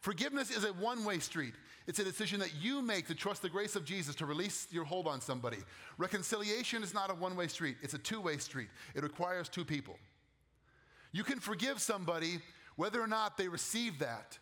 Forgiveness 0.00 0.50
is 0.50 0.64
a 0.64 0.72
one 0.74 1.04
way 1.04 1.18
street. 1.18 1.54
It's 1.86 1.98
a 1.98 2.04
decision 2.04 2.38
that 2.40 2.54
you 2.60 2.82
make 2.82 3.06
to 3.08 3.14
trust 3.14 3.42
the 3.42 3.48
grace 3.48 3.74
of 3.74 3.84
Jesus 3.84 4.14
to 4.16 4.26
release 4.26 4.68
your 4.70 4.84
hold 4.84 5.06
on 5.06 5.20
somebody. 5.20 5.58
Reconciliation 5.96 6.82
is 6.82 6.94
not 6.94 7.10
a 7.10 7.14
one 7.14 7.34
way 7.34 7.48
street, 7.48 7.76
it's 7.82 7.94
a 7.94 7.98
two 7.98 8.20
way 8.20 8.36
street. 8.36 8.68
It 8.94 9.02
requires 9.02 9.48
two 9.48 9.64
people. 9.64 9.96
You 11.12 11.24
can 11.24 11.40
forgive 11.40 11.80
somebody 11.80 12.40
whether 12.76 13.00
or 13.00 13.06
not 13.06 13.36
they 13.36 13.48
receive 13.48 13.98
that, 13.98 14.38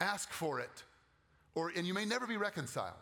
ask 0.00 0.30
for 0.30 0.60
it, 0.60 0.82
or, 1.54 1.72
and 1.74 1.86
you 1.86 1.94
may 1.94 2.04
never 2.04 2.26
be 2.26 2.36
reconciled. 2.36 2.92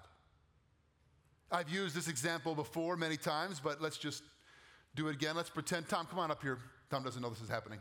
I've 1.50 1.68
used 1.68 1.96
this 1.96 2.06
example 2.06 2.54
before 2.54 2.96
many 2.96 3.16
times, 3.16 3.58
but 3.58 3.82
let's 3.82 3.98
just 3.98 4.22
do 4.94 5.08
it 5.08 5.14
again. 5.14 5.34
Let's 5.34 5.50
pretend, 5.50 5.88
Tom, 5.88 6.06
come 6.06 6.20
on 6.20 6.30
up 6.30 6.42
here. 6.42 6.58
Tom 6.88 7.02
doesn't 7.02 7.20
know 7.20 7.30
this 7.30 7.40
is 7.40 7.48
happening. 7.48 7.80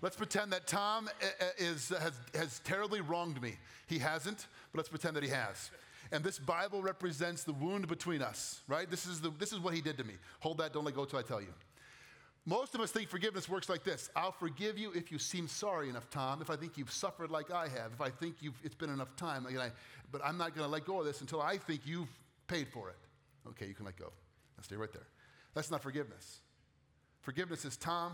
Let's 0.00 0.16
pretend 0.16 0.52
that 0.52 0.66
Tom 0.66 1.08
eh, 1.20 1.26
eh, 1.40 1.44
is, 1.58 1.88
has, 1.88 2.12
has 2.34 2.60
terribly 2.60 3.00
wronged 3.00 3.42
me. 3.42 3.56
He 3.86 3.98
hasn't, 3.98 4.46
but 4.72 4.78
let's 4.78 4.88
pretend 4.88 5.16
that 5.16 5.24
he 5.24 5.30
has. 5.30 5.70
And 6.12 6.24
this 6.24 6.38
Bible 6.38 6.82
represents 6.82 7.42
the 7.44 7.52
wound 7.52 7.88
between 7.88 8.22
us, 8.22 8.62
right? 8.68 8.88
This 8.88 9.06
is, 9.06 9.20
the, 9.20 9.30
this 9.38 9.52
is 9.52 9.58
what 9.58 9.74
he 9.74 9.80
did 9.80 9.98
to 9.98 10.04
me. 10.04 10.14
Hold 10.40 10.58
that, 10.58 10.72
don't 10.72 10.84
let 10.84 10.94
go 10.94 11.04
till 11.04 11.18
I 11.18 11.22
tell 11.22 11.40
you. 11.40 11.52
Most 12.46 12.74
of 12.74 12.80
us 12.80 12.90
think 12.90 13.10
forgiveness 13.10 13.46
works 13.46 13.68
like 13.68 13.84
this 13.84 14.08
I'll 14.16 14.32
forgive 14.32 14.78
you 14.78 14.90
if 14.92 15.12
you 15.12 15.18
seem 15.18 15.48
sorry 15.48 15.90
enough, 15.90 16.08
Tom, 16.08 16.40
if 16.40 16.48
I 16.48 16.56
think 16.56 16.78
you've 16.78 16.90
suffered 16.90 17.30
like 17.30 17.50
I 17.50 17.68
have, 17.68 17.92
if 17.92 18.00
I 18.00 18.08
think 18.08 18.36
you've, 18.40 18.58
it's 18.64 18.74
been 18.74 18.88
enough 18.88 19.14
time. 19.16 19.46
I, 19.46 19.70
but 20.10 20.22
I'm 20.24 20.38
not 20.38 20.54
going 20.54 20.64
to 20.64 20.72
let 20.72 20.86
go 20.86 21.00
of 21.00 21.04
this 21.04 21.20
until 21.20 21.42
I 21.42 21.58
think 21.58 21.82
you've 21.84 22.08
paid 22.46 22.68
for 22.68 22.88
it. 22.88 22.96
Okay, 23.48 23.66
you 23.66 23.74
can 23.74 23.84
let 23.84 23.96
go. 23.96 24.12
Now 24.56 24.62
stay 24.62 24.76
right 24.76 24.92
there. 24.92 25.06
That's 25.54 25.70
not 25.70 25.82
forgiveness. 25.82 26.38
Forgiveness 27.20 27.64
is, 27.66 27.76
Tom, 27.76 28.12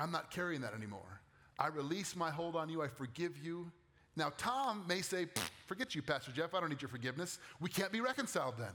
I'm 0.00 0.10
not 0.10 0.30
carrying 0.30 0.60
that 0.62 0.74
anymore. 0.74 1.20
I 1.58 1.68
release 1.68 2.16
my 2.16 2.30
hold 2.30 2.56
on 2.56 2.68
you. 2.68 2.82
I 2.82 2.88
forgive 2.88 3.36
you. 3.38 3.70
Now, 4.16 4.32
Tom 4.36 4.84
may 4.88 5.02
say, 5.02 5.26
Forget 5.66 5.94
you, 5.94 6.02
Pastor 6.02 6.32
Jeff. 6.32 6.54
I 6.54 6.60
don't 6.60 6.70
need 6.70 6.82
your 6.82 6.88
forgiveness. 6.88 7.38
We 7.60 7.68
can't 7.68 7.92
be 7.92 8.00
reconciled 8.00 8.54
then. 8.58 8.72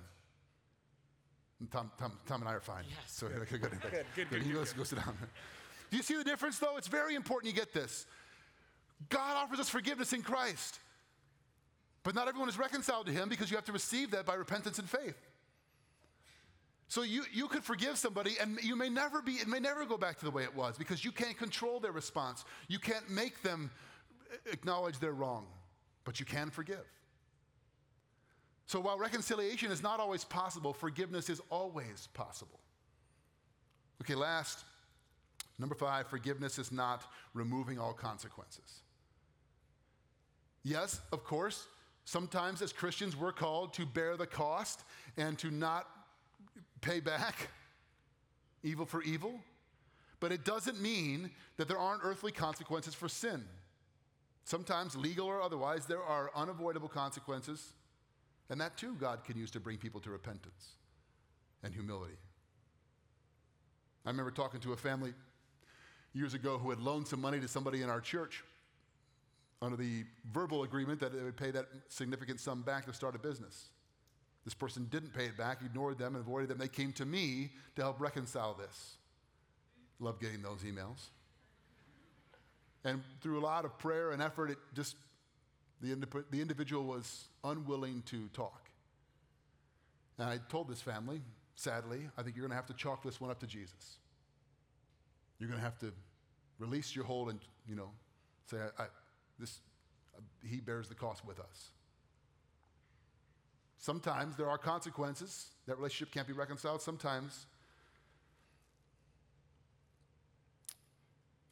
Tom, 1.72 1.92
Tom, 2.00 2.18
Tom 2.26 2.42
and 2.42 2.50
I 2.50 2.54
are 2.54 2.62
fine. 2.62 2.84
Yes. 2.90 3.00
So 3.08 3.28
good, 3.28 3.50
good, 3.50 3.62
good, 3.62 3.72
good. 3.72 3.92
good, 3.92 4.06
good, 4.16 4.30
good, 4.30 4.42
He 4.44 4.52
goes, 4.52 4.72
go 4.72 4.84
sit 4.84 4.98
down. 5.04 5.18
Do 5.92 5.98
you 5.98 6.04
see 6.04 6.16
the 6.16 6.24
difference, 6.24 6.60
though? 6.60 6.78
It's 6.78 6.88
very 6.88 7.16
important 7.16 7.54
you 7.54 7.60
get 7.60 7.74
this. 7.74 8.06
God 9.10 9.36
offers 9.36 9.60
us 9.60 9.70
forgiveness 9.70 10.14
in 10.14 10.22
Christ. 10.22 10.80
But 12.04 12.14
not 12.14 12.28
everyone 12.28 12.50
is 12.50 12.58
reconciled 12.58 13.08
to 13.08 13.12
him 13.12 13.30
because 13.30 13.50
you 13.50 13.58
have 13.58 13.66
to 13.66 13.72
receive 13.72 14.12
that 14.12 14.26
by 14.26 14.36
repentance 14.36 14.78
and 14.80 14.88
faith. 14.88 15.18
So 16.88 17.02
you, 17.02 17.24
you 17.34 17.48
could 17.48 17.64
forgive 17.64 17.98
somebody 17.98 18.36
and 18.40 18.60
you 18.62 18.76
may 18.76 18.90
never 18.90 19.22
be, 19.22 19.34
it 19.34 19.48
may 19.48 19.60
never 19.60 19.86
go 19.86 19.98
back 19.98 20.20
to 20.20 20.26
the 20.26 20.32
way 20.32 20.44
it 20.44 20.56
was 20.56 20.78
because 20.78 21.04
you 21.04 21.12
can't 21.12 21.38
control 21.38 21.80
their 21.80 21.92
response. 21.92 22.46
You 22.68 22.80
can't 22.80 23.10
make 23.10 23.42
them 23.42 23.72
acknowledge 24.52 25.00
they're 25.00 25.12
wrong, 25.12 25.48
but 26.04 26.20
you 26.20 26.26
can 26.26 26.50
forgive. 26.50 26.86
So 28.68 28.80
while 28.80 28.98
reconciliation 28.98 29.72
is 29.72 29.82
not 29.82 30.00
always 30.00 30.24
possible, 30.24 30.74
forgiveness 30.74 31.30
is 31.30 31.42
always 31.50 32.08
possible. 32.14 32.60
Okay, 34.02 34.16
last, 34.16 34.64
number 35.58 35.76
five, 35.76 36.08
forgiveness 36.08 36.60
is 36.60 36.72
not 36.72 37.04
removing 37.34 37.80
all 37.80 37.94
consequences. 37.94 38.82
Yes, 40.64 41.00
of 41.12 41.24
course, 41.24 41.68
sometimes 42.06 42.62
as 42.62 42.74
Christians 42.74 43.16
we're 43.16 43.32
called 43.32 43.74
to 43.76 43.86
bear 43.86 44.18
the 44.18 44.28
cost 44.28 44.84
and 45.16 45.38
to 45.40 45.52
not 45.52 45.88
pay 46.86 47.00
back 47.00 47.50
evil 48.64 48.86
for 48.86 49.02
evil, 49.04 49.40
but 50.20 50.32
it 50.32 50.46
doesn't 50.46 50.82
mean 50.82 51.32
that 51.58 51.68
there 51.68 51.78
aren't 51.78 52.02
earthly 52.04 52.32
consequences 52.32 52.94
for 52.94 53.10
sin. 53.10 53.44
Sometimes, 54.44 54.96
legal 54.96 55.28
or 55.28 55.42
otherwise, 55.42 55.86
there 55.86 56.04
are 56.04 56.32
unavoidable 56.36 56.90
consequences 56.90 57.74
and 58.50 58.62
that 58.62 58.78
too, 58.78 58.96
God 58.96 59.24
can 59.24 59.38
use 59.38 59.52
to 59.52 59.60
bring 59.60 59.78
people 59.78 60.00
to 60.02 60.10
repentance 60.10 60.76
and 61.64 61.74
humility. 61.74 62.18
I 64.06 64.10
remember 64.10 64.32
talking 64.32 64.60
to 64.62 64.74
a 64.74 64.78
family 64.78 65.14
years 66.14 66.34
ago 66.34 66.58
who 66.58 66.70
had 66.70 66.80
loaned 66.80 67.08
some 67.08 67.20
money 67.20 67.40
to 67.40 67.48
somebody 67.48 67.82
in 67.82 67.90
our 67.90 68.00
church 68.00 68.44
under 69.62 69.76
the 69.76 70.06
verbal 70.32 70.64
agreement 70.64 71.00
that 71.00 71.12
they 71.12 71.24
would 71.24 71.38
pay 71.38 71.50
that 71.52 71.66
significant 71.90 72.40
sum 72.40 72.62
back 72.62 72.86
to 72.86 72.94
start 72.94 73.16
a 73.16 73.20
business. 73.20 73.70
This 74.46 74.54
person 74.54 74.88
didn't 74.92 75.14
pay 75.14 75.26
it 75.26 75.38
back, 75.38 75.62
ignored 75.66 75.98
them, 75.98 76.16
and 76.16 76.24
avoided 76.24 76.50
them. 76.50 76.60
They 76.60 76.68
came 76.68 76.94
to 76.94 77.06
me 77.06 77.52
to 77.76 77.82
help 77.82 78.00
reconcile 78.00 78.54
this. 78.54 78.98
Love 80.00 80.20
getting 80.20 80.44
those 80.44 80.60
emails. 80.60 81.08
And 82.84 83.02
through 83.22 83.40
a 83.40 83.42
lot 83.42 83.66
of 83.66 83.78
prayer 83.80 84.12
and 84.12 84.22
effort, 84.22 84.52
it 84.52 84.58
just 84.76 84.96
the, 85.82 85.96
the 86.30 86.42
individual 86.42 86.84
was 86.84 87.26
unwilling 87.44 88.04
to 88.08 88.28
talk. 88.30 88.70
And 90.20 90.30
I 90.30 90.40
told 90.50 90.70
this 90.70 90.82
family, 90.82 91.22
sadly, 91.56 92.08
I 92.18 92.22
think 92.22 92.36
you're 92.36 92.44
going 92.44 92.52
to 92.52 92.56
have 92.56 92.68
to 92.68 92.74
chalk 92.74 93.04
this 93.04 93.20
one 93.20 93.32
up 93.32 93.40
to 93.40 93.48
Jesus. 93.48 93.98
You're 95.40 95.50
going 95.50 95.60
to 95.60 95.66
have 95.66 95.80
to 95.80 95.92
release 96.60 96.96
your 96.96 97.06
hold 97.06 97.30
and, 97.30 97.40
you 97.68 97.76
know, 97.76 97.90
say, 98.50 98.58
I, 98.58 98.84
I, 98.84 98.86
this, 99.40 99.60
he 100.48 100.58
bears 100.58 100.88
the 100.88 100.96
cost 100.96 101.26
with 101.26 101.40
us. 101.40 101.72
Sometimes 103.86 104.36
there 104.36 104.50
are 104.50 104.58
consequences. 104.58 105.50
That 105.68 105.78
relationship 105.78 106.12
can't 106.12 106.26
be 106.26 106.34
reconciled. 106.34 106.82
Sometimes 106.82 107.46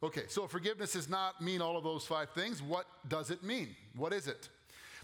Okay, 0.02 0.24
so 0.28 0.46
forgiveness 0.48 0.92
does 0.92 1.08
not 1.08 1.40
mean 1.40 1.62
all 1.62 1.78
of 1.78 1.84
those 1.84 2.04
five 2.04 2.28
things. 2.30 2.60
What 2.60 2.86
does 3.08 3.30
it 3.30 3.42
mean? 3.42 3.74
What 3.96 4.12
is 4.12 4.26
it? 4.26 4.50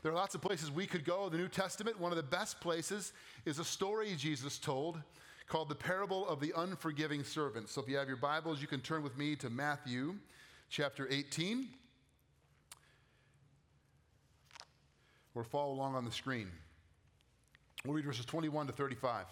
There 0.02 0.12
are 0.12 0.14
lots 0.14 0.34
of 0.34 0.42
places 0.42 0.70
we 0.70 0.86
could 0.86 1.06
go. 1.06 1.30
The 1.30 1.38
New 1.38 1.48
Testament, 1.48 1.98
one 1.98 2.12
of 2.12 2.16
the 2.16 2.22
best 2.22 2.60
places, 2.60 3.14
is 3.46 3.60
a 3.60 3.64
story 3.64 4.14
Jesus 4.18 4.58
told 4.58 5.00
called 5.46 5.70
the 5.70 5.74
parable 5.74 6.28
of 6.28 6.38
the 6.40 6.52
unforgiving 6.54 7.22
servant. 7.22 7.70
So 7.70 7.80
if 7.80 7.88
you 7.88 7.96
have 7.96 8.08
your 8.08 8.18
Bibles, 8.18 8.60
you 8.60 8.66
can 8.66 8.80
turn 8.80 9.02
with 9.02 9.16
me 9.16 9.36
to 9.36 9.48
Matthew 9.48 10.16
chapter 10.68 11.06
18 11.10 11.68
or 15.34 15.44
follow 15.44 15.72
along 15.72 15.94
on 15.94 16.04
the 16.04 16.12
screen. 16.12 16.50
We'll 17.84 17.94
read 17.94 18.04
verses 18.04 18.26
21 18.26 18.66
to 18.66 18.72
35. 18.72 19.26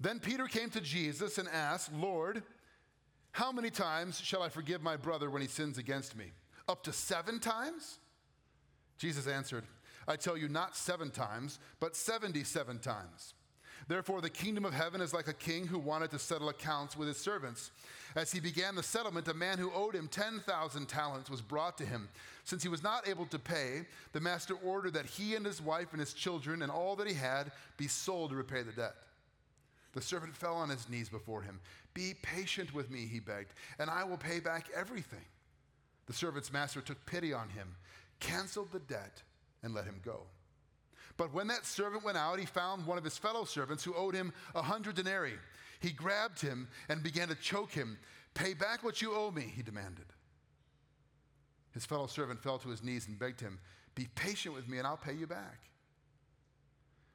Then 0.00 0.18
Peter 0.18 0.46
came 0.46 0.70
to 0.70 0.80
Jesus 0.80 1.36
and 1.36 1.48
asked, 1.48 1.92
Lord, 1.92 2.42
how 3.32 3.52
many 3.52 3.70
times 3.70 4.20
shall 4.20 4.42
I 4.42 4.48
forgive 4.48 4.82
my 4.82 4.96
brother 4.96 5.30
when 5.30 5.42
he 5.42 5.48
sins 5.48 5.78
against 5.78 6.16
me? 6.16 6.32
Up 6.68 6.82
to 6.84 6.92
seven 6.92 7.38
times? 7.38 7.98
Jesus 8.98 9.26
answered, 9.26 9.64
I 10.08 10.16
tell 10.16 10.36
you, 10.36 10.48
not 10.48 10.76
seven 10.76 11.10
times, 11.10 11.58
but 11.78 11.94
77 11.94 12.78
times. 12.78 13.34
Therefore, 13.88 14.20
the 14.20 14.30
kingdom 14.30 14.64
of 14.64 14.72
heaven 14.72 15.00
is 15.00 15.14
like 15.14 15.28
a 15.28 15.32
king 15.32 15.66
who 15.66 15.78
wanted 15.78 16.10
to 16.12 16.18
settle 16.18 16.48
accounts 16.48 16.96
with 16.96 17.08
his 17.08 17.16
servants. 17.16 17.70
As 18.14 18.32
he 18.32 18.40
began 18.40 18.74
the 18.74 18.82
settlement, 18.82 19.28
a 19.28 19.34
man 19.34 19.58
who 19.58 19.72
owed 19.72 19.94
him 19.94 20.08
10,000 20.08 20.86
talents 20.86 21.30
was 21.30 21.40
brought 21.40 21.78
to 21.78 21.84
him. 21.84 22.08
Since 22.50 22.64
he 22.64 22.68
was 22.68 22.82
not 22.82 23.06
able 23.06 23.26
to 23.26 23.38
pay, 23.38 23.86
the 24.12 24.18
master 24.18 24.54
ordered 24.64 24.94
that 24.94 25.06
he 25.06 25.36
and 25.36 25.46
his 25.46 25.62
wife 25.62 25.92
and 25.92 26.00
his 26.00 26.12
children 26.12 26.62
and 26.62 26.72
all 26.72 26.96
that 26.96 27.06
he 27.06 27.14
had 27.14 27.52
be 27.76 27.86
sold 27.86 28.30
to 28.30 28.36
repay 28.36 28.62
the 28.62 28.72
debt. 28.72 28.96
The 29.92 30.02
servant 30.02 30.34
fell 30.34 30.56
on 30.56 30.68
his 30.68 30.88
knees 30.88 31.08
before 31.08 31.42
him. 31.42 31.60
Be 31.94 32.14
patient 32.22 32.74
with 32.74 32.90
me, 32.90 33.06
he 33.06 33.20
begged, 33.20 33.52
and 33.78 33.88
I 33.88 34.02
will 34.02 34.16
pay 34.16 34.40
back 34.40 34.66
everything. 34.74 35.24
The 36.06 36.12
servant's 36.12 36.52
master 36.52 36.80
took 36.80 37.06
pity 37.06 37.32
on 37.32 37.50
him, 37.50 37.76
canceled 38.18 38.72
the 38.72 38.80
debt, 38.80 39.22
and 39.62 39.72
let 39.72 39.84
him 39.84 40.00
go. 40.04 40.22
But 41.16 41.32
when 41.32 41.46
that 41.46 41.64
servant 41.64 42.02
went 42.02 42.18
out, 42.18 42.40
he 42.40 42.46
found 42.46 42.84
one 42.84 42.98
of 42.98 43.04
his 43.04 43.16
fellow 43.16 43.44
servants 43.44 43.84
who 43.84 43.94
owed 43.94 44.16
him 44.16 44.32
a 44.56 44.62
hundred 44.62 44.96
denarii. 44.96 45.38
He 45.78 45.92
grabbed 45.92 46.40
him 46.40 46.66
and 46.88 47.00
began 47.00 47.28
to 47.28 47.36
choke 47.36 47.70
him. 47.70 47.96
Pay 48.34 48.54
back 48.54 48.82
what 48.82 49.00
you 49.00 49.14
owe 49.14 49.30
me, 49.30 49.52
he 49.54 49.62
demanded. 49.62 50.06
His 51.72 51.86
fellow 51.86 52.06
servant 52.06 52.42
fell 52.42 52.58
to 52.58 52.68
his 52.68 52.82
knees 52.82 53.06
and 53.06 53.18
begged 53.18 53.40
him, 53.40 53.58
Be 53.94 54.08
patient 54.14 54.54
with 54.54 54.68
me 54.68 54.78
and 54.78 54.86
I'll 54.86 54.96
pay 54.96 55.14
you 55.14 55.26
back. 55.26 55.60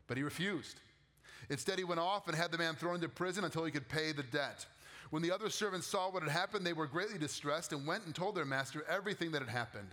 But 0.07 0.17
he 0.17 0.23
refused. 0.23 0.79
Instead, 1.49 1.77
he 1.77 1.83
went 1.83 1.99
off 1.99 2.27
and 2.27 2.35
had 2.35 2.51
the 2.51 2.57
man 2.57 2.75
thrown 2.75 2.95
into 2.95 3.09
prison 3.09 3.43
until 3.43 3.65
he 3.65 3.71
could 3.71 3.87
pay 3.87 4.11
the 4.11 4.23
debt. 4.23 4.65
When 5.11 5.21
the 5.21 5.31
other 5.31 5.49
servants 5.49 5.87
saw 5.87 6.09
what 6.09 6.23
had 6.23 6.31
happened, 6.31 6.65
they 6.65 6.73
were 6.73 6.87
greatly 6.87 7.19
distressed 7.19 7.73
and 7.73 7.85
went 7.85 8.05
and 8.05 8.15
told 8.15 8.35
their 8.35 8.45
master 8.45 8.83
everything 8.89 9.31
that 9.31 9.41
had 9.41 9.49
happened. 9.49 9.89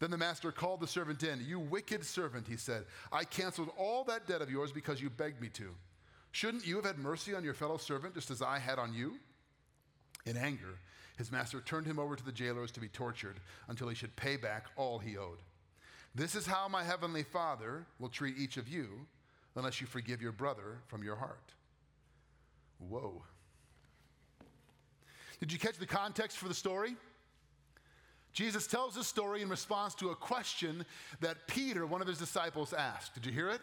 Then 0.00 0.10
the 0.10 0.16
master 0.18 0.50
called 0.50 0.80
the 0.80 0.86
servant 0.86 1.22
in. 1.22 1.44
You 1.46 1.60
wicked 1.60 2.04
servant, 2.04 2.48
he 2.48 2.56
said, 2.56 2.84
I 3.12 3.24
canceled 3.24 3.70
all 3.78 4.04
that 4.04 4.26
debt 4.26 4.42
of 4.42 4.50
yours 4.50 4.72
because 4.72 5.00
you 5.00 5.10
begged 5.10 5.40
me 5.40 5.48
to. 5.50 5.70
Shouldn't 6.32 6.66
you 6.66 6.76
have 6.76 6.84
had 6.84 6.98
mercy 6.98 7.34
on 7.34 7.44
your 7.44 7.54
fellow 7.54 7.76
servant 7.76 8.14
just 8.14 8.30
as 8.30 8.42
I 8.42 8.58
had 8.58 8.78
on 8.78 8.92
you? 8.92 9.14
In 10.26 10.36
anger, 10.36 10.78
his 11.16 11.30
master 11.30 11.60
turned 11.60 11.86
him 11.86 11.98
over 11.98 12.16
to 12.16 12.24
the 12.24 12.32
jailers 12.32 12.70
to 12.72 12.80
be 12.80 12.88
tortured 12.88 13.40
until 13.68 13.88
he 13.88 13.94
should 13.94 14.14
pay 14.16 14.36
back 14.36 14.66
all 14.76 14.98
he 14.98 15.16
owed. 15.16 15.38
This 16.14 16.34
is 16.34 16.46
how 16.46 16.68
my 16.68 16.82
heavenly 16.82 17.22
Father 17.22 17.86
will 17.98 18.08
treat 18.08 18.36
each 18.38 18.56
of 18.56 18.68
you 18.68 18.88
unless 19.56 19.80
you 19.80 19.86
forgive 19.86 20.20
your 20.20 20.32
brother 20.32 20.78
from 20.86 21.02
your 21.02 21.16
heart. 21.16 21.52
Whoa. 22.78 23.22
Did 25.40 25.52
you 25.52 25.58
catch 25.58 25.78
the 25.78 25.86
context 25.86 26.38
for 26.38 26.48
the 26.48 26.54
story? 26.54 26.96
Jesus 28.32 28.66
tells 28.66 28.96
this 28.96 29.06
story 29.06 29.42
in 29.42 29.48
response 29.48 29.94
to 29.96 30.10
a 30.10 30.16
question 30.16 30.84
that 31.20 31.46
Peter, 31.46 31.86
one 31.86 32.00
of 32.00 32.08
his 32.08 32.18
disciples, 32.18 32.72
asked. 32.72 33.14
Did 33.14 33.26
you 33.26 33.32
hear 33.32 33.48
it? 33.48 33.60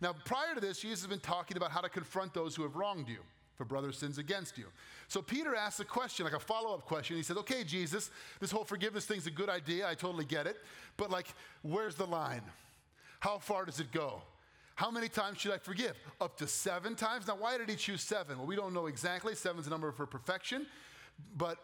Now, 0.00 0.14
prior 0.24 0.54
to 0.54 0.60
this, 0.60 0.78
Jesus 0.78 1.00
has 1.00 1.08
been 1.08 1.20
talking 1.20 1.56
about 1.56 1.72
how 1.72 1.80
to 1.80 1.88
confront 1.88 2.32
those 2.32 2.54
who 2.54 2.62
have 2.62 2.76
wronged 2.76 3.08
you 3.08 3.18
for 3.56 3.64
brother 3.64 3.92
sins 3.92 4.18
against 4.18 4.58
you. 4.58 4.66
So 5.08 5.20
Peter 5.22 5.54
asks 5.54 5.80
a 5.80 5.84
question, 5.84 6.24
like 6.24 6.34
a 6.34 6.40
follow 6.40 6.74
up 6.74 6.84
question. 6.84 7.16
He 7.16 7.22
says, 7.22 7.36
Okay, 7.38 7.64
Jesus, 7.64 8.10
this 8.40 8.50
whole 8.50 8.64
forgiveness 8.64 9.04
thing's 9.04 9.26
a 9.26 9.30
good 9.30 9.48
idea. 9.48 9.88
I 9.88 9.94
totally 9.94 10.24
get 10.24 10.46
it. 10.46 10.56
But, 10.96 11.10
like, 11.10 11.28
where's 11.62 11.94
the 11.94 12.06
line? 12.06 12.42
How 13.20 13.38
far 13.38 13.64
does 13.64 13.80
it 13.80 13.92
go? 13.92 14.22
How 14.74 14.90
many 14.90 15.08
times 15.08 15.38
should 15.38 15.52
I 15.52 15.58
forgive? 15.58 15.96
Up 16.20 16.36
to 16.38 16.46
seven 16.46 16.94
times? 16.94 17.26
Now, 17.26 17.36
why 17.36 17.58
did 17.58 17.68
he 17.68 17.76
choose 17.76 18.02
seven? 18.02 18.38
Well, 18.38 18.46
we 18.46 18.56
don't 18.56 18.72
know 18.72 18.86
exactly. 18.86 19.34
Seven's 19.34 19.66
a 19.66 19.70
number 19.70 19.92
for 19.92 20.06
perfection. 20.06 20.66
But 21.36 21.58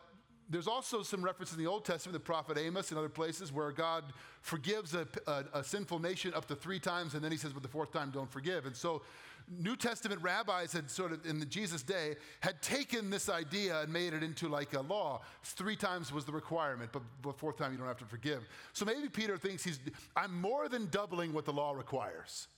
there's 0.50 0.66
also 0.66 1.02
some 1.02 1.22
reference 1.22 1.52
in 1.52 1.58
the 1.58 1.66
Old 1.66 1.84
Testament, 1.84 2.14
the 2.14 2.20
prophet 2.20 2.56
Amos 2.56 2.90
and 2.90 2.98
other 2.98 3.08
places, 3.08 3.52
where 3.52 3.70
God 3.70 4.04
forgives 4.40 4.94
a, 4.94 5.06
a, 5.26 5.44
a, 5.54 5.64
sinful 5.64 5.98
nation 5.98 6.32
up 6.32 6.46
to 6.46 6.54
three 6.54 6.78
times, 6.78 7.14
and 7.14 7.22
then 7.22 7.30
he 7.30 7.36
says, 7.36 7.52
but 7.52 7.62
the 7.62 7.68
fourth 7.68 7.92
time, 7.92 8.10
don't 8.10 8.30
forgive. 8.30 8.64
And 8.64 8.74
so, 8.74 9.02
New 9.50 9.76
Testament 9.76 10.20
rabbis 10.22 10.72
had 10.72 10.90
sort 10.90 11.12
of, 11.12 11.24
in 11.26 11.40
the 11.40 11.46
Jesus 11.46 11.82
day, 11.82 12.16
had 12.40 12.60
taken 12.62 13.10
this 13.10 13.28
idea 13.28 13.80
and 13.80 13.92
made 13.92 14.12
it 14.12 14.22
into 14.22 14.48
like 14.48 14.74
a 14.74 14.80
law. 14.80 15.22
Three 15.42 15.76
times 15.76 16.12
was 16.12 16.24
the 16.24 16.32
requirement, 16.32 16.90
but 16.92 17.02
the 17.22 17.32
fourth 17.32 17.56
time, 17.56 17.72
you 17.72 17.78
don't 17.78 17.86
have 17.86 17.98
to 17.98 18.04
forgive. 18.04 18.46
So 18.72 18.84
maybe 18.84 19.08
Peter 19.08 19.36
thinks 19.36 19.64
he's, 19.64 19.80
I'm 20.16 20.40
more 20.40 20.68
than 20.68 20.88
doubling 20.90 21.32
what 21.32 21.44
the 21.44 21.52
law 21.52 21.72
requires 21.72 22.48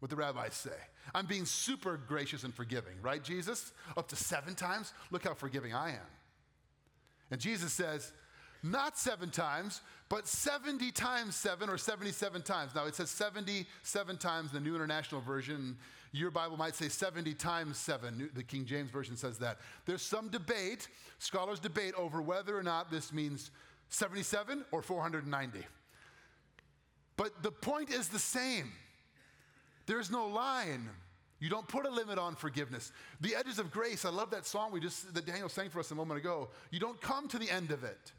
what 0.00 0.10
the 0.10 0.16
rabbis 0.16 0.54
say. 0.54 0.70
I'm 1.14 1.26
being 1.26 1.44
super 1.44 1.96
gracious 1.96 2.44
and 2.44 2.54
forgiving, 2.54 2.94
right, 3.02 3.22
Jesus? 3.22 3.72
Up 3.96 4.08
to 4.08 4.16
seven 4.16 4.54
times? 4.54 4.92
Look 5.10 5.24
how 5.24 5.34
forgiving 5.34 5.74
I 5.74 5.90
am. 5.90 6.06
And 7.30 7.40
Jesus 7.40 7.72
says, 7.72 8.12
not 8.62 8.98
seven 8.98 9.30
times, 9.30 9.80
but 10.08 10.26
70 10.26 10.90
times 10.92 11.36
seven 11.36 11.68
or 11.68 11.78
77 11.78 12.42
times. 12.42 12.74
Now 12.74 12.86
it 12.86 12.94
says 12.94 13.10
77 13.10 14.18
times 14.18 14.52
in 14.52 14.62
the 14.62 14.68
New 14.68 14.74
International 14.74 15.20
Version. 15.20 15.76
Your 16.12 16.30
Bible 16.30 16.56
might 16.56 16.74
say 16.74 16.88
70 16.88 17.34
times 17.34 17.76
seven. 17.76 18.30
The 18.34 18.42
King 18.42 18.64
James 18.64 18.90
Version 18.90 19.16
says 19.16 19.38
that. 19.38 19.58
There's 19.86 20.02
some 20.02 20.28
debate, 20.28 20.88
scholars 21.18 21.60
debate 21.60 21.94
over 21.94 22.22
whether 22.22 22.56
or 22.56 22.62
not 22.62 22.90
this 22.90 23.12
means 23.12 23.50
77 23.90 24.64
or 24.70 24.82
490. 24.82 25.66
But 27.16 27.42
the 27.42 27.50
point 27.50 27.90
is 27.90 28.08
the 28.08 28.18
same. 28.18 28.72
There's 29.86 30.10
no 30.10 30.26
line. 30.26 30.88
You 31.40 31.48
don't 31.48 31.68
put 31.68 31.86
a 31.86 31.90
limit 31.90 32.18
on 32.18 32.34
forgiveness. 32.34 32.92
The 33.20 33.34
edges 33.36 33.58
of 33.58 33.70
grace, 33.70 34.04
I 34.04 34.10
love 34.10 34.30
that 34.30 34.46
song 34.46 34.72
we 34.72 34.80
just 34.80 35.14
that 35.14 35.24
Daniel 35.26 35.48
sang 35.48 35.70
for 35.70 35.80
us 35.80 35.90
a 35.90 35.94
moment 35.94 36.20
ago. 36.20 36.48
You 36.70 36.80
don't 36.80 37.00
come 37.00 37.28
to 37.28 37.38
the 37.38 37.50
end 37.50 37.70
of 37.70 37.84
it. 37.84 38.12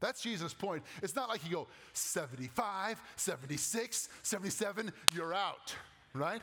That's 0.00 0.20
Jesus' 0.20 0.52
point. 0.52 0.82
It's 1.02 1.14
not 1.14 1.28
like 1.28 1.44
you 1.44 1.50
go 1.50 1.68
75, 1.92 3.00
76, 3.16 4.08
77, 4.22 4.92
you're 5.14 5.32
out, 5.32 5.74
right? 6.12 6.42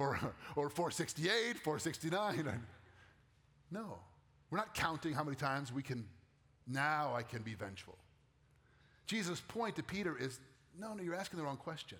Or, 0.00 0.18
or 0.56 0.70
468, 0.70 1.58
469. 1.58 2.60
No, 3.70 3.98
we're 4.50 4.58
not 4.58 4.74
counting 4.74 5.12
how 5.12 5.22
many 5.22 5.36
times 5.36 5.72
we 5.72 5.82
can, 5.82 6.06
now 6.66 7.14
I 7.14 7.22
can 7.22 7.42
be 7.42 7.54
vengeful. 7.54 7.98
Jesus' 9.06 9.40
point 9.46 9.76
to 9.76 9.82
Peter 9.82 10.16
is 10.18 10.40
no, 10.78 10.94
no, 10.94 11.02
you're 11.02 11.14
asking 11.14 11.38
the 11.38 11.44
wrong 11.44 11.58
question. 11.58 11.98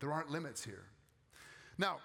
There 0.00 0.12
aren't 0.12 0.30
limits 0.30 0.64
here. 0.64 0.82
Now, 1.78 1.98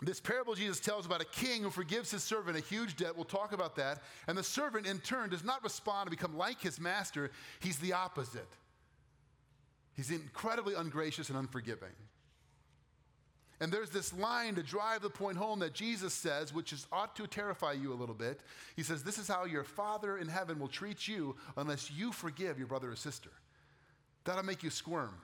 this 0.00 0.20
parable 0.20 0.54
Jesus 0.54 0.78
tells 0.78 1.06
about 1.06 1.22
a 1.22 1.26
king 1.26 1.62
who 1.62 1.70
forgives 1.70 2.10
his 2.10 2.22
servant 2.22 2.56
a 2.56 2.60
huge 2.60 2.96
debt. 2.96 3.16
We'll 3.16 3.24
talk 3.24 3.52
about 3.52 3.74
that. 3.76 4.02
And 4.28 4.38
the 4.38 4.42
servant, 4.42 4.86
in 4.86 4.98
turn, 5.00 5.30
does 5.30 5.42
not 5.42 5.64
respond 5.64 6.08
and 6.08 6.10
become 6.10 6.36
like 6.36 6.60
his 6.60 6.78
master. 6.78 7.30
He's 7.58 7.78
the 7.78 7.94
opposite. 7.94 8.48
He's 9.94 10.10
incredibly 10.10 10.74
ungracious 10.74 11.30
and 11.30 11.38
unforgiving. 11.38 11.88
And 13.60 13.72
there's 13.72 13.90
this 13.90 14.12
line 14.12 14.54
to 14.56 14.62
drive 14.62 15.00
the 15.00 15.08
point 15.08 15.38
home 15.38 15.60
that 15.60 15.72
Jesus 15.72 16.12
says, 16.12 16.52
which 16.52 16.72
is, 16.72 16.86
ought 16.92 17.16
to 17.16 17.26
terrify 17.26 17.72
you 17.72 17.92
a 17.92 17.94
little 17.94 18.14
bit. 18.14 18.40
He 18.76 18.82
says, 18.82 19.02
This 19.02 19.18
is 19.18 19.28
how 19.28 19.44
your 19.44 19.64
Father 19.64 20.18
in 20.18 20.28
heaven 20.28 20.58
will 20.58 20.68
treat 20.68 21.08
you 21.08 21.36
unless 21.56 21.90
you 21.90 22.12
forgive 22.12 22.58
your 22.58 22.66
brother 22.66 22.90
or 22.90 22.96
sister. 22.96 23.30
That'll 24.24 24.44
make 24.44 24.62
you 24.62 24.70
squirm. 24.70 25.14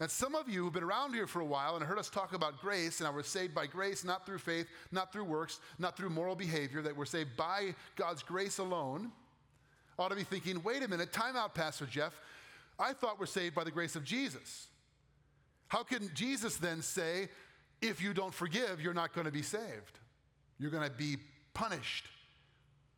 And 0.00 0.10
some 0.10 0.34
of 0.34 0.48
you 0.48 0.64
who've 0.64 0.72
been 0.72 0.82
around 0.82 1.12
here 1.12 1.26
for 1.26 1.40
a 1.40 1.46
while 1.46 1.76
and 1.76 1.84
heard 1.84 1.98
us 1.98 2.08
talk 2.08 2.34
about 2.34 2.60
grace, 2.60 3.00
and 3.00 3.06
I 3.06 3.10
was 3.10 3.26
saved 3.26 3.54
by 3.54 3.66
grace, 3.66 4.04
not 4.04 4.24
through 4.24 4.38
faith, 4.38 4.66
not 4.90 5.12
through 5.12 5.24
works, 5.24 5.60
not 5.78 5.96
through 5.96 6.10
moral 6.10 6.34
behavior, 6.34 6.80
that 6.82 6.96
we're 6.96 7.04
saved 7.04 7.36
by 7.36 7.74
God's 7.96 8.22
grace 8.22 8.58
alone, 8.58 9.12
ought 9.98 10.08
to 10.08 10.16
be 10.16 10.24
thinking, 10.24 10.62
wait 10.62 10.82
a 10.82 10.88
minute, 10.88 11.12
time 11.12 11.36
out, 11.36 11.54
Pastor 11.54 11.84
Jeff. 11.84 12.18
I 12.78 12.94
thought 12.94 13.20
we're 13.20 13.26
saved 13.26 13.54
by 13.54 13.64
the 13.64 13.70
grace 13.70 13.94
of 13.94 14.04
Jesus. 14.04 14.68
How 15.70 15.84
can 15.84 16.10
Jesus 16.14 16.56
then 16.56 16.82
say, 16.82 17.28
if 17.80 18.02
you 18.02 18.12
don't 18.12 18.34
forgive, 18.34 18.80
you're 18.80 18.92
not 18.92 19.14
going 19.14 19.24
to 19.24 19.32
be 19.32 19.42
saved? 19.42 20.00
You're 20.58 20.72
going 20.72 20.82
to 20.82 20.94
be 20.94 21.16
punished 21.54 22.06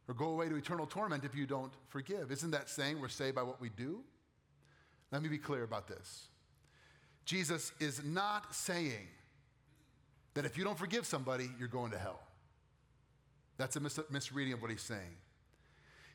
or 0.08 0.14
go 0.14 0.30
away 0.30 0.48
to 0.48 0.56
eternal 0.56 0.86
torment 0.86 1.22
if 1.22 1.34
you 1.34 1.46
don't 1.46 1.72
forgive. 1.88 2.32
Isn't 2.32 2.50
that 2.52 2.70
saying 2.70 2.98
we're 2.98 3.08
saved 3.08 3.36
by 3.36 3.42
what 3.42 3.60
we 3.60 3.68
do? 3.68 4.00
Let 5.10 5.22
me 5.22 5.28
be 5.28 5.36
clear 5.36 5.64
about 5.64 5.86
this. 5.86 6.28
Jesus 7.26 7.72
is 7.78 8.02
not 8.02 8.54
saying 8.54 9.06
that 10.32 10.46
if 10.46 10.56
you 10.56 10.64
don't 10.64 10.78
forgive 10.78 11.06
somebody, 11.06 11.50
you're 11.58 11.68
going 11.68 11.90
to 11.90 11.98
hell. 11.98 12.20
That's 13.58 13.76
a 13.76 13.80
mis- 13.80 14.00
misreading 14.10 14.54
of 14.54 14.62
what 14.62 14.70
he's 14.70 14.80
saying. 14.80 15.16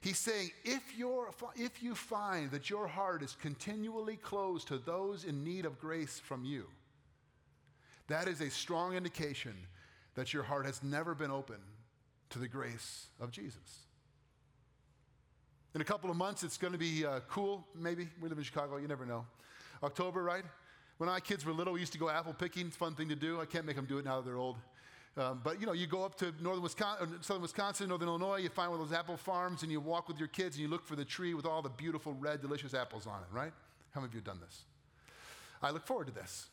He's 0.01 0.17
saying 0.19 0.51
if, 0.63 0.97
you're, 0.97 1.31
if 1.55 1.81
you 1.81 1.95
find 1.95 2.51
that 2.51 2.69
your 2.69 2.87
heart 2.87 3.23
is 3.23 3.35
continually 3.41 4.15
closed 4.15 4.67
to 4.67 4.77
those 4.77 5.23
in 5.23 5.43
need 5.43 5.65
of 5.65 5.79
grace 5.79 6.19
from 6.19 6.45
you, 6.45 6.67
that 8.07 8.27
is 8.27 8.41
a 8.41 8.49
strong 8.49 8.95
indication 8.95 9.53
that 10.15 10.33
your 10.33 10.43
heart 10.43 10.65
has 10.65 10.81
never 10.83 11.13
been 11.13 11.31
open 11.31 11.57
to 12.29 12.39
the 12.39 12.47
grace 12.47 13.07
of 13.19 13.31
Jesus. 13.31 13.85
In 15.75 15.81
a 15.81 15.85
couple 15.85 16.09
of 16.09 16.15
months, 16.15 16.43
it's 16.43 16.57
going 16.57 16.73
to 16.73 16.79
be 16.79 17.05
uh, 17.05 17.19
cool, 17.29 17.67
maybe. 17.75 18.07
We 18.21 18.29
live 18.29 18.37
in 18.37 18.43
Chicago, 18.43 18.77
you 18.77 18.87
never 18.87 19.05
know. 19.05 19.25
October, 19.83 20.23
right? 20.23 20.43
When 20.97 21.09
my 21.09 21.19
kids 21.19 21.45
were 21.45 21.53
little, 21.53 21.73
we 21.73 21.79
used 21.79 21.93
to 21.93 21.99
go 21.99 22.09
apple 22.09 22.33
picking. 22.33 22.67
It's 22.67 22.75
a 22.75 22.79
fun 22.79 22.95
thing 22.95 23.09
to 23.09 23.15
do. 23.15 23.39
I 23.39 23.45
can't 23.45 23.65
make 23.65 23.75
them 23.75 23.85
do 23.85 23.99
it 23.99 24.05
now 24.05 24.17
that 24.17 24.25
they're 24.25 24.37
old. 24.37 24.57
Um, 25.17 25.41
but 25.43 25.59
you 25.59 25.65
know, 25.65 25.73
you 25.73 25.87
go 25.87 26.05
up 26.05 26.15
to 26.19 26.31
northern 26.39 26.61
Wisconsin, 26.61 27.15
uh, 27.15 27.21
southern 27.21 27.41
Wisconsin, 27.41 27.89
northern 27.89 28.07
Illinois. 28.07 28.37
You 28.37 28.49
find 28.49 28.69
one 28.71 28.79
of 28.79 28.87
those 28.87 28.97
apple 28.97 29.17
farms, 29.17 29.63
and 29.63 29.71
you 29.71 29.79
walk 29.79 30.07
with 30.07 30.19
your 30.19 30.27
kids, 30.27 30.55
and 30.55 30.61
you 30.61 30.67
look 30.67 30.85
for 30.85 30.95
the 30.95 31.05
tree 31.05 31.33
with 31.33 31.45
all 31.45 31.61
the 31.61 31.69
beautiful 31.69 32.13
red, 32.13 32.41
delicious 32.41 32.73
apples 32.73 33.07
on 33.07 33.19
it. 33.21 33.27
Right? 33.31 33.51
How 33.91 34.01
many 34.01 34.09
of 34.09 34.13
you 34.13 34.19
have 34.19 34.25
done 34.25 34.39
this? 34.39 34.63
I 35.61 35.71
look 35.71 35.87
forward 35.87 36.07
to 36.07 36.13
this. 36.13 36.47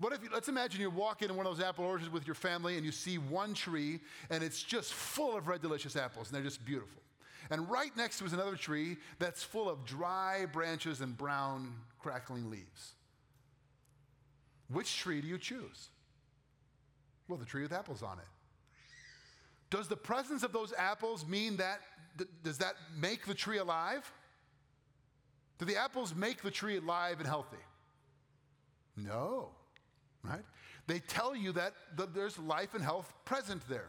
What 0.00 0.12
if 0.12 0.22
you, 0.22 0.30
let's 0.32 0.48
imagine 0.48 0.80
you're 0.80 0.90
walking 0.90 1.28
in 1.28 1.36
one 1.36 1.46
of 1.46 1.56
those 1.56 1.64
apple 1.64 1.84
orchards 1.84 2.10
with 2.10 2.26
your 2.26 2.34
family, 2.34 2.76
and 2.76 2.86
you 2.86 2.90
see 2.90 3.18
one 3.18 3.52
tree, 3.54 4.00
and 4.30 4.42
it's 4.42 4.62
just 4.62 4.92
full 4.92 5.36
of 5.36 5.46
red, 5.46 5.60
delicious 5.60 5.94
apples, 5.94 6.28
and 6.28 6.36
they're 6.36 6.42
just 6.42 6.64
beautiful. 6.64 7.02
And 7.50 7.68
right 7.70 7.94
next 7.96 8.18
to 8.18 8.24
is 8.24 8.32
another 8.32 8.56
tree 8.56 8.96
that's 9.18 9.42
full 9.42 9.68
of 9.68 9.84
dry 9.84 10.46
branches 10.46 11.02
and 11.02 11.16
brown, 11.16 11.74
crackling 11.98 12.50
leaves. 12.50 12.94
Which 14.68 14.96
tree 14.96 15.20
do 15.20 15.28
you 15.28 15.38
choose? 15.38 15.90
Well, 17.28 17.38
the 17.38 17.44
tree 17.44 17.62
with 17.62 17.72
apples 17.72 18.02
on 18.02 18.18
it. 18.18 18.24
Does 19.70 19.88
the 19.88 19.96
presence 19.96 20.42
of 20.42 20.52
those 20.52 20.72
apples 20.76 21.26
mean 21.26 21.56
that, 21.56 21.80
does 22.42 22.58
that 22.58 22.74
make 22.96 23.26
the 23.26 23.34
tree 23.34 23.58
alive? 23.58 24.10
Do 25.58 25.64
the 25.64 25.76
apples 25.76 26.14
make 26.14 26.42
the 26.42 26.50
tree 26.50 26.76
alive 26.76 27.18
and 27.18 27.26
healthy? 27.26 27.56
No, 28.96 29.48
right? 30.22 30.44
They 30.86 31.00
tell 31.00 31.34
you 31.34 31.52
that 31.52 31.72
there's 32.14 32.38
life 32.38 32.74
and 32.74 32.84
health 32.84 33.12
present 33.24 33.66
there. 33.68 33.88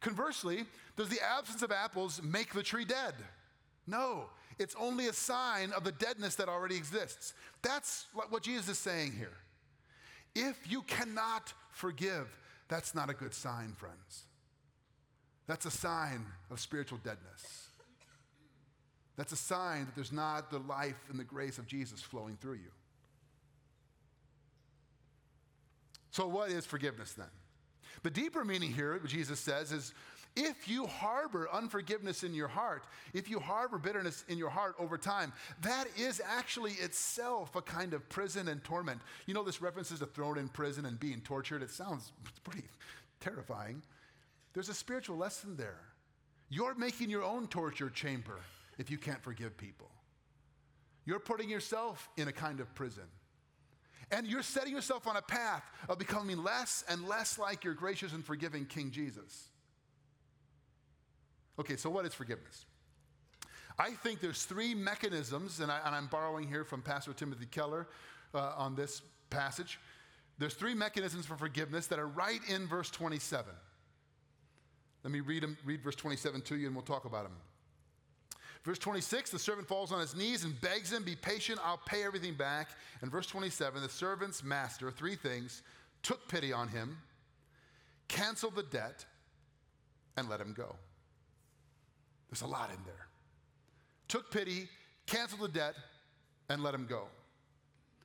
Conversely, 0.00 0.64
does 0.96 1.08
the 1.08 1.20
absence 1.22 1.62
of 1.62 1.70
apples 1.70 2.20
make 2.22 2.54
the 2.54 2.62
tree 2.62 2.84
dead? 2.84 3.14
No, 3.86 4.24
it's 4.58 4.74
only 4.78 5.08
a 5.08 5.12
sign 5.12 5.72
of 5.72 5.84
the 5.84 5.92
deadness 5.92 6.34
that 6.36 6.48
already 6.48 6.76
exists. 6.76 7.34
That's 7.62 8.06
what 8.12 8.42
Jesus 8.42 8.68
is 8.70 8.78
saying 8.78 9.12
here. 9.12 9.36
If 10.34 10.70
you 10.70 10.82
cannot 10.82 11.52
forgive, 11.70 12.36
that's 12.70 12.94
not 12.94 13.10
a 13.10 13.14
good 13.14 13.34
sign, 13.34 13.74
friends. 13.76 14.24
That's 15.46 15.66
a 15.66 15.70
sign 15.70 16.24
of 16.50 16.60
spiritual 16.60 16.98
deadness. 17.04 17.66
That's 19.16 19.32
a 19.32 19.36
sign 19.36 19.86
that 19.86 19.94
there's 19.96 20.12
not 20.12 20.50
the 20.50 20.60
life 20.60 21.04
and 21.10 21.18
the 21.18 21.24
grace 21.24 21.58
of 21.58 21.66
Jesus 21.66 22.00
flowing 22.00 22.38
through 22.40 22.54
you. 22.54 22.70
So, 26.12 26.26
what 26.26 26.50
is 26.50 26.64
forgiveness 26.64 27.12
then? 27.12 27.26
The 28.02 28.10
deeper 28.10 28.44
meaning 28.44 28.72
here, 28.72 28.98
Jesus 29.04 29.40
says, 29.40 29.72
is 29.72 29.92
if 30.36 30.68
you 30.68 30.86
harbor 30.86 31.48
unforgiveness 31.52 32.22
in 32.22 32.34
your 32.34 32.48
heart, 32.48 32.84
if 33.12 33.28
you 33.28 33.40
harbor 33.40 33.78
bitterness 33.78 34.24
in 34.28 34.38
your 34.38 34.48
heart 34.48 34.74
over 34.78 34.96
time, 34.96 35.32
that 35.62 35.86
is 35.96 36.20
actually 36.24 36.72
itself 36.72 37.56
a 37.56 37.62
kind 37.62 37.94
of 37.94 38.08
prison 38.08 38.48
and 38.48 38.62
torment. 38.62 39.00
You 39.26 39.34
know, 39.34 39.42
this 39.42 39.60
references 39.60 39.98
to 39.98 40.06
thrown 40.06 40.38
in 40.38 40.48
prison 40.48 40.86
and 40.86 40.98
being 40.98 41.20
tortured. 41.20 41.62
It 41.62 41.70
sounds 41.70 42.12
pretty 42.44 42.66
terrifying. 43.20 43.82
There's 44.52 44.68
a 44.68 44.74
spiritual 44.74 45.16
lesson 45.16 45.56
there. 45.56 45.80
You're 46.48 46.74
making 46.74 47.10
your 47.10 47.22
own 47.22 47.46
torture 47.46 47.90
chamber 47.90 48.38
if 48.78 48.90
you 48.90 48.98
can't 48.98 49.22
forgive 49.22 49.56
people. 49.56 49.90
You're 51.04 51.20
putting 51.20 51.48
yourself 51.48 52.08
in 52.16 52.28
a 52.28 52.32
kind 52.32 52.60
of 52.60 52.74
prison. 52.74 53.04
And 54.12 54.26
you're 54.26 54.42
setting 54.42 54.74
yourself 54.74 55.06
on 55.06 55.16
a 55.16 55.22
path 55.22 55.62
of 55.88 55.98
becoming 55.98 56.42
less 56.42 56.84
and 56.88 57.06
less 57.06 57.38
like 57.38 57.62
your 57.62 57.74
gracious 57.74 58.12
and 58.12 58.24
forgiving 58.24 58.66
King 58.66 58.90
Jesus. 58.90 59.49
Okay, 61.60 61.76
so 61.76 61.90
what 61.90 62.06
is 62.06 62.14
forgiveness? 62.14 62.64
I 63.78 63.90
think 63.90 64.20
there's 64.20 64.44
three 64.44 64.74
mechanisms, 64.74 65.60
and, 65.60 65.70
I, 65.70 65.96
am 65.96 66.06
borrowing 66.06 66.48
here 66.48 66.64
from 66.64 66.80
Pastor 66.80 67.12
Timothy 67.12 67.44
Keller 67.44 67.86
uh, 68.34 68.54
on 68.56 68.74
this 68.74 69.02
passage. 69.28 69.78
There's 70.38 70.54
three 70.54 70.72
mechanisms 70.72 71.26
for 71.26 71.36
forgiveness 71.36 71.86
that 71.88 71.98
are 71.98 72.06
right 72.06 72.40
in 72.48 72.66
verse 72.66 72.88
27. 72.90 73.52
Let 75.04 75.12
me 75.12 75.20
read, 75.20 75.42
them, 75.42 75.58
read 75.66 75.82
verse 75.82 75.96
27 75.96 76.40
to 76.40 76.56
you, 76.56 76.66
and 76.66 76.74
we'll 76.74 76.82
talk 76.82 77.04
about 77.04 77.24
them. 77.24 77.36
Verse 78.64 78.78
26, 78.78 79.30
the 79.30 79.38
servant 79.38 79.68
falls 79.68 79.92
on 79.92 80.00
his 80.00 80.16
knees 80.16 80.44
and 80.44 80.58
begs 80.62 80.90
him, 80.90 81.02
Be 81.02 81.14
patient, 81.14 81.60
I'll 81.62 81.80
pay 81.84 82.04
everything 82.04 82.34
back. 82.34 82.68
And 83.02 83.12
verse 83.12 83.26
27, 83.26 83.82
the 83.82 83.88
servant's 83.90 84.42
master, 84.42 84.90
three 84.90 85.14
things, 85.14 85.60
took 86.02 86.26
pity 86.26 86.54
on 86.54 86.68
him, 86.68 86.96
canceled 88.08 88.56
the 88.56 88.62
debt, 88.62 89.04
and 90.16 90.26
let 90.30 90.40
him 90.40 90.54
go. 90.54 90.76
There's 92.30 92.42
a 92.42 92.46
lot 92.46 92.70
in 92.70 92.82
there. 92.84 93.06
Took 94.08 94.30
pity, 94.30 94.68
canceled 95.06 95.40
the 95.40 95.48
debt, 95.48 95.74
and 96.48 96.62
let 96.62 96.74
him 96.74 96.86
go. 96.88 97.04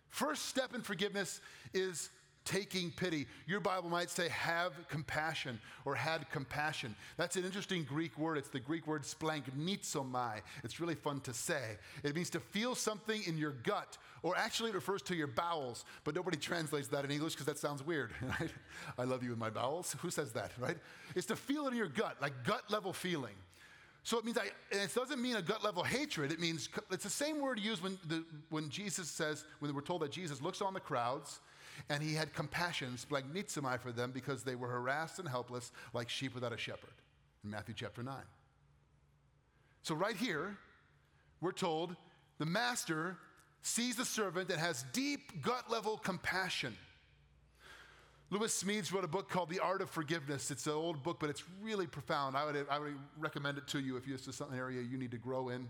First 0.10 0.46
step 0.46 0.74
in 0.74 0.82
forgiveness 0.82 1.42
is 1.74 2.10
taking 2.46 2.92
pity. 2.92 3.26
Your 3.48 3.60
Bible 3.60 3.90
might 3.90 4.10
say 4.10 4.30
have 4.30 4.74
compassion 4.88 5.60
or 5.84 5.96
had 5.96 6.30
compassion. 6.30 6.96
That's 7.18 7.36
an 7.36 7.44
interesting 7.44 7.84
Greek 7.84 8.18
word. 8.18 8.38
It's 8.38 8.50
the 8.50 8.60
Greek 8.60 8.88
word 8.88 9.02
splanchnizomai. 9.02 10.42
It's 10.64 10.80
really 10.80 10.96
fun 10.96 11.20
to 11.22 11.34
say. 11.34 11.78
It 12.04 12.16
means 12.16 12.30
to 12.32 12.40
feel 12.40 12.76
something 12.76 13.24
in 13.26 13.38
your 13.38 13.52
gut, 13.52 13.98
or 14.22 14.38
actually 14.38 14.70
it 14.70 14.76
refers 14.76 15.02
to 15.04 15.16
your 15.16 15.28
bowels, 15.28 15.86
but 16.04 16.16
nobody 16.16 16.38
translates 16.38 16.88
that 16.90 17.04
in 17.04 17.12
English 17.12 17.34
because 17.34 17.48
that 17.48 17.58
sounds 17.58 17.86
weird, 17.86 18.12
right? 18.40 18.52
I 18.98 19.04
love 19.04 19.24
you 19.24 19.34
in 19.34 19.40
my 19.40 19.50
bowels. 19.50 19.96
Who 20.02 20.12
says 20.12 20.32
that, 20.34 20.52
right? 20.60 20.78
It's 21.16 21.26
to 21.28 21.36
feel 21.36 21.66
it 21.66 21.72
in 21.72 21.78
your 21.78 21.88
gut, 21.88 22.18
like 22.22 22.34
gut 22.44 22.64
level 22.70 22.94
feeling. 22.94 23.36
So 24.06 24.20
it 24.20 24.24
means 24.24 24.38
I, 24.38 24.52
it 24.70 24.94
doesn't 24.94 25.20
mean 25.20 25.36
a 25.36 25.41
gut 25.41 25.63
level 25.63 25.82
hatred. 25.82 26.32
It 26.32 26.39
means 26.39 26.70
it's 26.91 27.04
the 27.04 27.10
same 27.10 27.41
word 27.41 27.60
used 27.60 27.82
when, 27.82 27.98
the, 28.08 28.24
when 28.52 28.70
Jesus 28.70 29.10
says, 29.10 29.46
when 29.60 29.74
we're 29.74 29.82
told 29.82 30.04
that 30.04 30.12
Jesus 30.12 30.44
looks 30.44 30.62
on 30.62 30.76
the 30.76 30.80
crowds 30.80 31.39
and 31.89 32.04
he 32.04 32.13
had 32.13 32.32
compassion, 32.32 32.98
splanchnizomai, 32.98 33.80
for 33.80 33.91
them 33.91 34.12
because 34.12 34.44
they 34.44 34.54
were 34.54 34.68
harassed 34.68 35.18
and 35.18 35.28
helpless 35.28 35.72
like 35.91 36.08
sheep 36.08 36.36
without 36.36 36.54
a 36.54 36.58
shepherd. 36.58 36.94
In 37.44 37.50
Matthew 37.50 37.74
chapter 37.76 38.04
9. 38.04 38.15
So, 39.82 39.96
right 39.96 40.15
here, 40.15 40.56
we're 41.41 41.52
told 41.52 41.96
the 42.38 42.46
master 42.46 43.18
sees 43.63 43.96
the 43.96 44.06
servant 44.06 44.50
that 44.50 44.60
has 44.60 44.86
deep 44.94 45.41
gut 45.41 45.72
level 45.72 45.98
compassion. 45.98 46.78
Lewis 48.32 48.64
Smedes 48.64 48.92
wrote 48.92 49.04
a 49.04 49.08
book 49.08 49.30
called 49.30 49.50
The 49.50 49.60
Art 49.60 49.82
of 49.82 49.90
Forgiveness. 49.90 50.50
It's 50.50 50.66
an 50.66 50.74
old 50.74 51.04
book, 51.04 51.18
but 51.20 51.30
it's 51.30 51.44
really 51.62 51.86
profound. 51.86 52.36
I 52.36 52.46
would, 52.46 52.66
I 52.70 52.80
would 52.80 52.96
recommend 53.20 53.58
it 53.58 53.68
to 53.68 53.80
you 53.80 53.98
if 53.98 54.06
this 54.06 54.28
is 54.28 54.36
some 54.36 54.54
area 54.54 54.82
you 54.82 54.98
need 54.98 55.12
to 55.12 55.18
grow 55.18 55.50
in. 55.50 55.68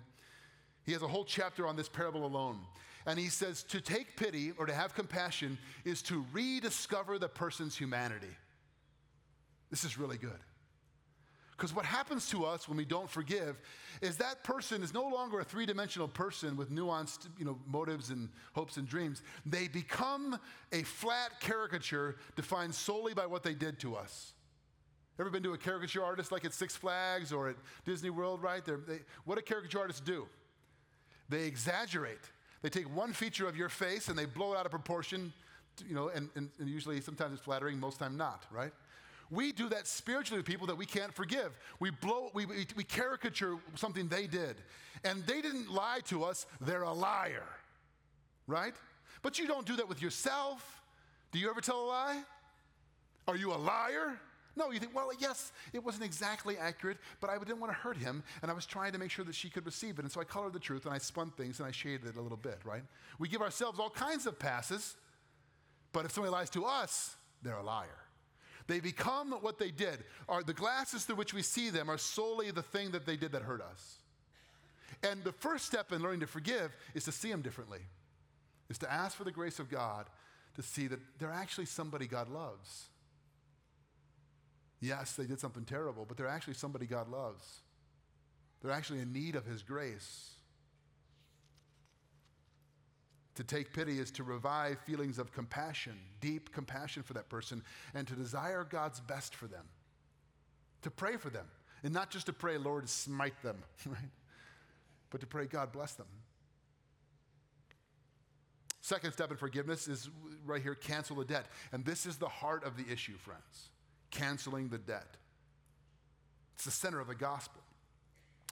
He 0.85 0.93
has 0.93 1.01
a 1.01 1.07
whole 1.07 1.25
chapter 1.25 1.67
on 1.67 1.75
this 1.75 1.89
parable 1.89 2.25
alone. 2.25 2.59
And 3.05 3.19
he 3.19 3.27
says 3.27 3.63
to 3.63 3.81
take 3.81 4.15
pity 4.15 4.51
or 4.57 4.65
to 4.65 4.73
have 4.73 4.95
compassion 4.95 5.57
is 5.83 6.01
to 6.03 6.25
rediscover 6.31 7.19
the 7.19 7.27
person's 7.27 7.75
humanity. 7.75 8.35
This 9.69 9.83
is 9.83 9.97
really 9.97 10.17
good. 10.17 10.39
Because 11.55 11.73
what 11.73 11.85
happens 11.85 12.29
to 12.29 12.43
us 12.43 12.67
when 12.67 12.77
we 12.77 12.83
don't 12.83 13.09
forgive 13.09 13.61
is 14.01 14.17
that 14.17 14.43
person 14.43 14.83
is 14.83 14.93
no 14.93 15.07
longer 15.07 15.39
a 15.39 15.43
three 15.43 15.65
dimensional 15.65 16.07
person 16.07 16.57
with 16.57 16.69
nuanced 16.69 17.27
you 17.37 17.45
know, 17.45 17.57
motives 17.65 18.09
and 18.09 18.29
hopes 18.53 18.75
and 18.75 18.87
dreams. 18.87 19.21
They 19.45 19.69
become 19.69 20.37
a 20.73 20.83
flat 20.83 21.39
caricature 21.39 22.17
defined 22.35 22.75
solely 22.75 23.13
by 23.13 23.25
what 23.25 23.43
they 23.43 23.53
did 23.53 23.79
to 23.79 23.95
us. 23.95 24.33
Ever 25.17 25.29
been 25.29 25.43
to 25.43 25.53
a 25.53 25.57
caricature 25.57 26.03
artist 26.03 26.33
like 26.33 26.43
at 26.43 26.53
Six 26.53 26.75
Flags 26.75 27.31
or 27.31 27.47
at 27.47 27.55
Disney 27.85 28.09
World, 28.09 28.43
right? 28.43 28.63
They, 28.65 28.99
what 29.23 29.35
do 29.35 29.41
caricature 29.41 29.79
artists 29.79 30.01
do? 30.01 30.27
They 31.29 31.45
exaggerate 31.45 32.19
they 32.65 32.69
take 32.69 32.95
one 32.95 33.13
feature 33.13 33.47
of 33.47 33.55
your 33.55 33.69
face 33.69 34.07
and 34.07 34.17
they 34.17 34.25
blow 34.25 34.53
it 34.53 34.57
out 34.57 34.65
of 34.65 34.71
proportion, 34.71 35.31
you 35.87 35.93
know, 35.93 36.07
and, 36.07 36.29
and, 36.35 36.49
and 36.57 36.67
usually 36.67 36.99
sometimes 36.99 37.33
it's 37.33 37.43
flattering, 37.43 37.79
most 37.79 37.99
time 37.99 38.17
not, 38.17 38.43
right? 38.49 38.71
We 39.31 39.51
do 39.51 39.69
that 39.69 39.87
spiritually 39.87 40.39
with 40.39 40.45
people 40.45 40.67
that 40.67 40.77
we 40.77 40.85
can't 40.85 41.13
forgive. 41.13 41.57
We 41.79 41.89
blow, 41.89 42.29
we, 42.33 42.45
we, 42.45 42.67
we 42.75 42.83
caricature 42.83 43.57
something 43.75 44.07
they 44.07 44.27
did. 44.27 44.55
And 45.03 45.25
they 45.25 45.41
didn't 45.41 45.71
lie 45.71 45.99
to 46.05 46.23
us, 46.23 46.45
they're 46.61 46.83
a 46.83 46.93
liar, 46.93 47.47
right? 48.47 48.73
But 49.21 49.39
you 49.39 49.47
don't 49.47 49.65
do 49.65 49.75
that 49.77 49.89
with 49.89 50.01
yourself. 50.01 50.81
Do 51.31 51.39
you 51.39 51.49
ever 51.49 51.61
tell 51.61 51.81
a 51.81 51.87
lie? 51.87 52.23
Are 53.27 53.35
you 53.35 53.53
a 53.53 53.57
liar? 53.57 54.19
No, 54.55 54.71
you 54.71 54.79
think, 54.79 54.95
well, 54.95 55.09
yes, 55.19 55.51
it 55.73 55.83
wasn't 55.83 56.05
exactly 56.05 56.57
accurate, 56.57 56.97
but 57.19 57.29
I 57.29 57.37
didn't 57.37 57.59
want 57.59 57.73
to 57.73 57.77
hurt 57.77 57.97
him, 57.97 58.23
and 58.41 58.49
I 58.49 58.53
was 58.53 58.65
trying 58.65 58.93
to 58.93 58.97
make 58.97 59.11
sure 59.11 59.25
that 59.25 59.35
she 59.35 59.49
could 59.49 59.65
receive 59.65 59.99
it. 59.99 60.03
And 60.03 60.11
so 60.11 60.21
I 60.21 60.23
colored 60.23 60.53
the 60.53 60.59
truth, 60.59 60.85
and 60.85 60.93
I 60.93 60.97
spun 60.97 61.31
things, 61.31 61.59
and 61.59 61.67
I 61.67 61.71
shaded 61.71 62.07
it 62.07 62.15
a 62.15 62.21
little 62.21 62.37
bit, 62.37 62.59
right? 62.63 62.83
We 63.19 63.27
give 63.27 63.41
ourselves 63.41 63.79
all 63.79 63.89
kinds 63.89 64.25
of 64.25 64.39
passes, 64.39 64.95
but 65.91 66.05
if 66.05 66.11
somebody 66.11 66.31
lies 66.31 66.49
to 66.51 66.63
us, 66.63 67.17
they're 67.41 67.57
a 67.57 67.63
liar. 67.63 68.04
They 68.67 68.79
become 68.79 69.31
what 69.31 69.59
they 69.59 69.71
did. 69.71 70.03
Are 70.27 70.43
the 70.43 70.53
glasses 70.53 71.05
through 71.05 71.17
which 71.17 71.33
we 71.33 71.41
see 71.41 71.69
them 71.69 71.89
are 71.89 71.97
solely 71.97 72.51
the 72.51 72.63
thing 72.63 72.91
that 72.91 73.05
they 73.05 73.15
did 73.15 73.31
that 73.33 73.43
hurt 73.43 73.61
us. 73.61 73.99
And 75.03 75.23
the 75.23 75.31
first 75.31 75.65
step 75.65 75.91
in 75.91 76.01
learning 76.01 76.21
to 76.21 76.27
forgive 76.27 76.75
is 76.93 77.03
to 77.03 77.11
see 77.11 77.29
them 77.29 77.41
differently, 77.41 77.81
is 78.69 78.77
to 78.79 78.91
ask 78.91 79.15
for 79.15 79.23
the 79.23 79.31
grace 79.31 79.59
of 79.59 79.69
God 79.69 80.07
to 80.55 80.63
see 80.63 80.87
that 80.87 80.99
they're 81.19 81.31
actually 81.31 81.65
somebody 81.65 82.07
God 82.07 82.29
loves 82.29 82.87
Yes, 84.85 85.13
they 85.13 85.25
did 85.25 85.39
something 85.39 85.65
terrible, 85.65 86.05
but 86.07 86.17
they're 86.17 86.27
actually 86.27 86.53
somebody 86.53 86.85
God 86.85 87.09
loves. 87.09 87.61
They're 88.61 88.71
actually 88.71 88.99
in 88.99 89.13
need 89.13 89.35
of 89.35 89.45
His 89.45 89.63
grace. 89.63 90.34
To 93.35 93.43
take 93.43 93.73
pity 93.73 93.99
is 93.99 94.11
to 94.11 94.23
revive 94.23 94.79
feelings 94.79 95.19
of 95.19 95.33
compassion, 95.33 95.99
deep 96.21 96.53
compassion 96.53 97.03
for 97.03 97.13
that 97.13 97.29
person, 97.29 97.61
and 97.93 98.07
to 98.07 98.13
desire 98.13 98.63
God's 98.63 99.01
best 99.01 99.35
for 99.35 99.47
them. 99.47 99.65
To 100.83 100.91
pray 100.91 101.17
for 101.17 101.29
them. 101.29 101.45
And 101.83 101.93
not 101.93 102.09
just 102.09 102.27
to 102.27 102.33
pray, 102.33 102.57
Lord, 102.57 102.87
smite 102.87 103.41
them, 103.43 103.57
right? 103.85 103.97
But 105.09 105.21
to 105.21 105.27
pray, 105.27 105.45
God 105.45 105.71
bless 105.71 105.93
them. 105.93 106.07
Second 108.81 109.11
step 109.13 109.31
in 109.31 109.37
forgiveness 109.37 109.87
is 109.87 110.09
right 110.45 110.61
here 110.61 110.75
cancel 110.75 111.15
the 111.15 111.25
debt. 111.25 111.47
And 111.71 111.83
this 111.83 112.05
is 112.05 112.17
the 112.17 112.29
heart 112.29 112.63
of 112.63 112.77
the 112.77 112.91
issue, 112.91 113.17
friends 113.17 113.69
canceling 114.11 114.69
the 114.69 114.77
debt. 114.77 115.17
It's 116.55 116.65
the 116.65 116.71
center 116.71 116.99
of 116.99 117.07
the 117.07 117.15
gospel. 117.15 117.61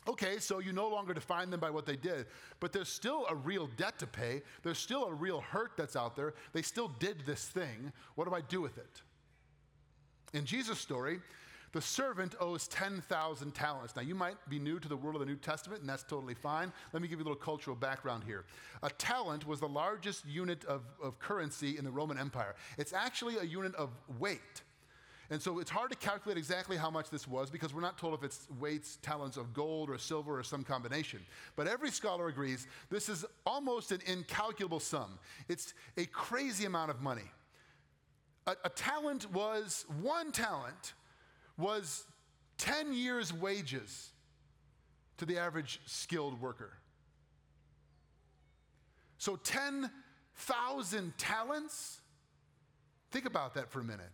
Okay, 0.07 0.39
so 0.39 0.59
you 0.59 0.73
no 0.73 0.89
longer 0.89 1.13
define 1.13 1.49
them 1.49 1.59
by 1.59 1.69
what 1.69 1.85
they 1.85 1.95
did, 1.95 2.25
but 2.59 2.73
there's 2.73 2.89
still 2.89 3.25
a 3.29 3.35
real 3.35 3.67
debt 3.77 3.97
to 3.99 4.07
pay. 4.07 4.41
There's 4.61 4.77
still 4.77 5.05
a 5.05 5.13
real 5.13 5.41
hurt 5.41 5.71
that's 5.77 5.95
out 5.95 6.15
there. 6.15 6.33
They 6.51 6.61
still 6.61 6.89
did 6.99 7.25
this 7.25 7.45
thing. 7.45 7.91
What 8.15 8.27
do 8.27 8.35
I 8.35 8.41
do 8.41 8.61
with 8.61 8.77
it? 8.77 9.01
In 10.33 10.45
Jesus' 10.45 10.79
story, 10.79 11.19
the 11.73 11.81
servant 11.81 12.35
owes 12.39 12.67
10,000 12.67 13.51
talents. 13.53 13.95
Now, 13.95 14.03
you 14.03 14.13
might 14.13 14.37
be 14.47 14.59
new 14.59 14.79
to 14.79 14.87
the 14.87 14.95
world 14.95 15.15
of 15.15 15.21
the 15.21 15.25
New 15.25 15.35
Testament, 15.37 15.81
and 15.81 15.89
that's 15.89 16.03
totally 16.03 16.35
fine. 16.35 16.71
Let 16.93 17.01
me 17.01 17.07
give 17.07 17.19
you 17.19 17.25
a 17.25 17.27
little 17.27 17.35
cultural 17.35 17.75
background 17.75 18.23
here. 18.25 18.45
A 18.83 18.89
talent 18.91 19.47
was 19.47 19.59
the 19.59 19.67
largest 19.67 20.25
unit 20.25 20.63
of, 20.65 20.83
of 21.01 21.17
currency 21.19 21.77
in 21.77 21.83
the 21.83 21.91
Roman 21.91 22.17
Empire, 22.17 22.55
it's 22.77 22.93
actually 22.93 23.37
a 23.37 23.43
unit 23.43 23.73
of 23.75 23.89
weight. 24.19 24.61
And 25.33 25.41
so 25.41 25.57
it's 25.57 25.71
hard 25.71 25.89
to 25.89 25.97
calculate 25.97 26.37
exactly 26.37 26.77
how 26.77 26.91
much 26.91 27.09
this 27.09 27.27
was 27.27 27.49
because 27.49 27.73
we're 27.73 27.81
not 27.81 27.97
told 27.97 28.13
if 28.13 28.23
it's 28.23 28.47
weights, 28.59 28.99
talents 29.01 29.35
of 29.35 29.51
gold 29.51 29.89
or 29.89 29.97
silver 29.97 30.37
or 30.37 30.43
some 30.43 30.63
combination. 30.63 31.21
But 31.55 31.67
every 31.67 31.89
scholar 31.89 32.27
agrees 32.27 32.67
this 32.91 33.09
is 33.09 33.25
almost 33.43 33.91
an 33.91 34.01
incalculable 34.05 34.79
sum. 34.79 35.17
It's 35.49 35.73
a 35.97 36.05
crazy 36.05 36.65
amount 36.65 36.91
of 36.91 37.01
money. 37.01 37.31
A, 38.45 38.55
a 38.63 38.69
talent 38.69 39.31
was, 39.31 39.87
one 40.03 40.31
talent 40.31 40.93
was 41.57 42.03
10 42.59 42.93
years' 42.93 43.33
wages 43.33 44.11
to 45.17 45.25
the 45.25 45.39
average 45.39 45.81
skilled 45.87 46.39
worker. 46.39 46.73
So 49.17 49.37
10,000 49.37 51.17
talents? 51.17 52.01
Think 53.09 53.25
about 53.25 53.55
that 53.55 53.71
for 53.71 53.79
a 53.79 53.83
minute. 53.83 54.11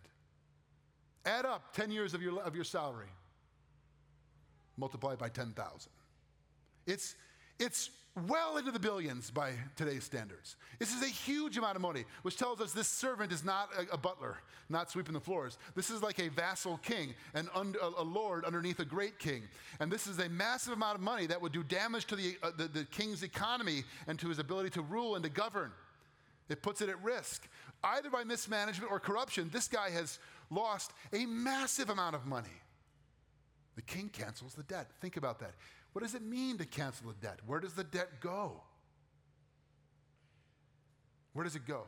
Add 1.26 1.44
up 1.44 1.74
10 1.74 1.90
years 1.90 2.14
of 2.14 2.22
your, 2.22 2.40
of 2.40 2.54
your 2.54 2.64
salary, 2.64 3.08
multiply 4.76 5.14
by 5.16 5.28
10,000. 5.28 5.90
It's, 6.86 7.14
it's 7.58 7.90
well 8.28 8.56
into 8.56 8.70
the 8.70 8.78
billions 8.78 9.30
by 9.30 9.52
today's 9.76 10.04
standards. 10.04 10.56
This 10.78 10.94
is 10.94 11.02
a 11.02 11.08
huge 11.08 11.56
amount 11.56 11.76
of 11.76 11.82
money, 11.82 12.04
which 12.22 12.36
tells 12.36 12.60
us 12.60 12.72
this 12.72 12.88
servant 12.88 13.32
is 13.32 13.44
not 13.44 13.68
a, 13.78 13.94
a 13.94 13.98
butler, 13.98 14.38
not 14.68 14.90
sweeping 14.90 15.12
the 15.12 15.20
floors. 15.20 15.58
This 15.76 15.90
is 15.90 16.02
like 16.02 16.18
a 16.18 16.28
vassal 16.28 16.78
king, 16.78 17.14
and 17.34 17.48
un, 17.54 17.74
a, 17.80 18.02
a, 18.02 18.02
lord 18.02 18.44
underneath 18.44 18.80
a 18.80 18.84
great 18.84 19.18
king. 19.18 19.42
And 19.78 19.92
this 19.92 20.06
is 20.06 20.18
a 20.18 20.28
massive 20.28 20.72
amount 20.72 20.96
of 20.96 21.02
money 21.02 21.26
that 21.26 21.40
would 21.40 21.52
do 21.52 21.62
damage 21.62 22.06
to 22.06 22.16
the, 22.16 22.36
uh, 22.42 22.50
the, 22.56 22.68
the 22.68 22.84
king's 22.86 23.22
economy 23.22 23.84
and 24.06 24.18
to 24.18 24.28
his 24.28 24.38
ability 24.38 24.70
to 24.70 24.82
rule 24.82 25.14
and 25.14 25.24
to 25.24 25.30
govern. 25.30 25.70
It 26.48 26.62
puts 26.62 26.80
it 26.80 26.88
at 26.88 27.02
risk. 27.02 27.48
Either 27.82 28.10
by 28.10 28.24
mismanagement 28.24 28.90
or 28.90 28.98
corruption, 28.98 29.48
this 29.52 29.68
guy 29.68 29.90
has 29.90 30.18
lost 30.50 30.92
a 31.12 31.26
massive 31.26 31.90
amount 31.90 32.14
of 32.14 32.26
money. 32.26 32.48
The 33.76 33.82
king 33.82 34.10
cancels 34.12 34.54
the 34.54 34.62
debt. 34.64 34.90
Think 35.00 35.16
about 35.16 35.38
that. 35.40 35.52
What 35.92 36.02
does 36.02 36.14
it 36.14 36.22
mean 36.22 36.58
to 36.58 36.66
cancel 36.66 37.08
the 37.08 37.26
debt? 37.26 37.38
Where 37.46 37.60
does 37.60 37.72
the 37.72 37.84
debt 37.84 38.20
go? 38.20 38.60
Where 41.32 41.44
does 41.44 41.56
it 41.56 41.66
go? 41.66 41.84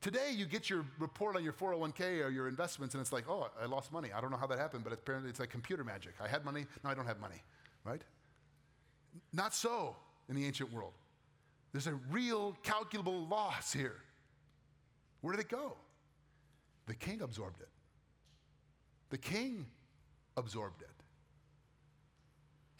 Today, 0.00 0.30
you 0.34 0.46
get 0.46 0.70
your 0.70 0.86
report 0.98 1.36
on 1.36 1.44
your 1.44 1.52
401k 1.52 2.24
or 2.24 2.30
your 2.30 2.48
investments, 2.48 2.94
and 2.94 3.02
it's 3.02 3.12
like, 3.12 3.28
oh, 3.28 3.48
I 3.60 3.66
lost 3.66 3.92
money. 3.92 4.10
I 4.14 4.20
don't 4.20 4.30
know 4.30 4.38
how 4.38 4.46
that 4.46 4.58
happened, 4.58 4.82
but 4.82 4.94
apparently 4.94 5.28
it's 5.28 5.40
like 5.40 5.50
computer 5.50 5.84
magic. 5.84 6.14
I 6.22 6.26
had 6.26 6.44
money, 6.44 6.64
now 6.82 6.90
I 6.90 6.94
don't 6.94 7.06
have 7.06 7.20
money, 7.20 7.42
right? 7.84 8.02
Not 9.34 9.54
so 9.54 9.94
in 10.30 10.36
the 10.36 10.46
ancient 10.46 10.72
world. 10.72 10.94
There's 11.72 11.86
a 11.86 11.94
real 12.10 12.56
calculable 12.62 13.26
loss 13.26 13.72
here. 13.74 13.96
Where 15.20 15.36
did 15.36 15.40
it 15.40 15.50
go? 15.50 15.76
The 16.90 16.96
king 16.96 17.20
absorbed 17.22 17.60
it. 17.60 17.68
The 19.10 19.16
king 19.16 19.66
absorbed 20.36 20.82
it. 20.82 20.88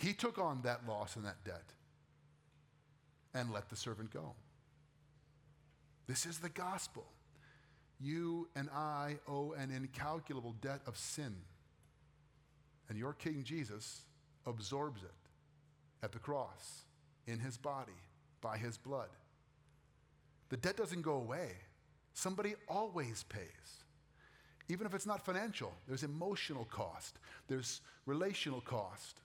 He 0.04 0.12
took 0.12 0.36
on 0.36 0.62
that 0.62 0.80
loss 0.84 1.14
and 1.14 1.24
that 1.24 1.44
debt 1.44 1.72
and 3.34 3.52
let 3.52 3.68
the 3.68 3.76
servant 3.76 4.12
go. 4.12 4.34
This 6.08 6.26
is 6.26 6.40
the 6.40 6.48
gospel. 6.48 7.04
You 8.00 8.48
and 8.56 8.68
I 8.70 9.18
owe 9.28 9.52
an 9.52 9.70
incalculable 9.70 10.56
debt 10.60 10.80
of 10.88 10.96
sin. 10.96 11.36
And 12.88 12.98
your 12.98 13.12
King 13.12 13.44
Jesus 13.44 14.00
absorbs 14.44 15.04
it 15.04 16.02
at 16.02 16.10
the 16.10 16.18
cross, 16.18 16.82
in 17.28 17.38
his 17.38 17.56
body, 17.56 17.92
by 18.40 18.58
his 18.58 18.76
blood. 18.76 19.10
The 20.48 20.56
debt 20.56 20.76
doesn't 20.76 21.02
go 21.02 21.12
away, 21.12 21.52
somebody 22.12 22.54
always 22.68 23.22
pays. 23.22 23.79
Even 24.70 24.86
if 24.86 24.94
it's 24.94 25.06
not 25.06 25.24
financial, 25.24 25.72
there's 25.88 26.04
emotional 26.04 26.64
cost, 26.66 27.18
there's 27.48 27.80
relational 28.06 28.60
cost. 28.60 29.20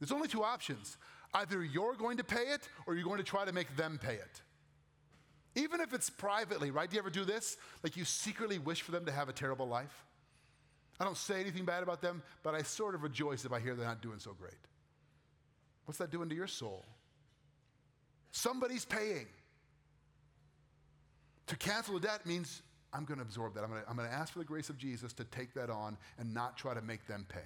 There's 0.00 0.12
only 0.12 0.28
two 0.28 0.42
options. 0.42 0.96
Either 1.34 1.62
you're 1.62 1.94
going 1.94 2.16
to 2.16 2.24
pay 2.24 2.48
it 2.54 2.68
or 2.86 2.94
you're 2.94 3.04
going 3.04 3.18
to 3.18 3.24
try 3.24 3.44
to 3.44 3.52
make 3.52 3.76
them 3.76 3.98
pay 4.02 4.14
it. 4.14 4.42
Even 5.54 5.80
if 5.80 5.92
it's 5.92 6.10
privately, 6.10 6.70
right? 6.70 6.88
Do 6.88 6.96
you 6.96 7.00
ever 7.00 7.10
do 7.10 7.24
this? 7.24 7.58
Like 7.84 7.96
you 7.96 8.04
secretly 8.04 8.58
wish 8.58 8.82
for 8.82 8.92
them 8.92 9.04
to 9.04 9.12
have 9.12 9.28
a 9.28 9.32
terrible 9.32 9.68
life? 9.68 10.04
I 10.98 11.04
don't 11.04 11.16
say 11.16 11.40
anything 11.40 11.64
bad 11.64 11.82
about 11.82 12.00
them, 12.00 12.22
but 12.42 12.54
I 12.54 12.62
sort 12.62 12.94
of 12.94 13.02
rejoice 13.02 13.44
if 13.44 13.52
I 13.52 13.60
hear 13.60 13.74
they're 13.74 13.86
not 13.86 14.02
doing 14.02 14.18
so 14.18 14.32
great. 14.32 14.52
What's 15.84 15.98
that 15.98 16.10
doing 16.10 16.28
to 16.28 16.34
your 16.34 16.46
soul? 16.46 16.84
Somebody's 18.32 18.84
paying. 18.84 19.26
To 21.48 21.56
cancel 21.56 21.96
a 21.96 22.00
debt 22.00 22.26
means 22.26 22.62
I'm 22.92 23.04
going 23.04 23.18
to 23.18 23.24
absorb 23.24 23.54
that. 23.54 23.62
I'm 23.62 23.70
going 23.70 23.82
to, 23.82 23.88
I'm 23.88 23.96
going 23.96 24.08
to 24.08 24.14
ask 24.14 24.32
for 24.32 24.40
the 24.40 24.44
grace 24.44 24.68
of 24.68 24.78
Jesus 24.78 25.12
to 25.14 25.24
take 25.24 25.54
that 25.54 25.70
on 25.70 25.96
and 26.18 26.34
not 26.34 26.56
try 26.56 26.74
to 26.74 26.82
make 26.82 27.06
them 27.06 27.26
pay. 27.28 27.40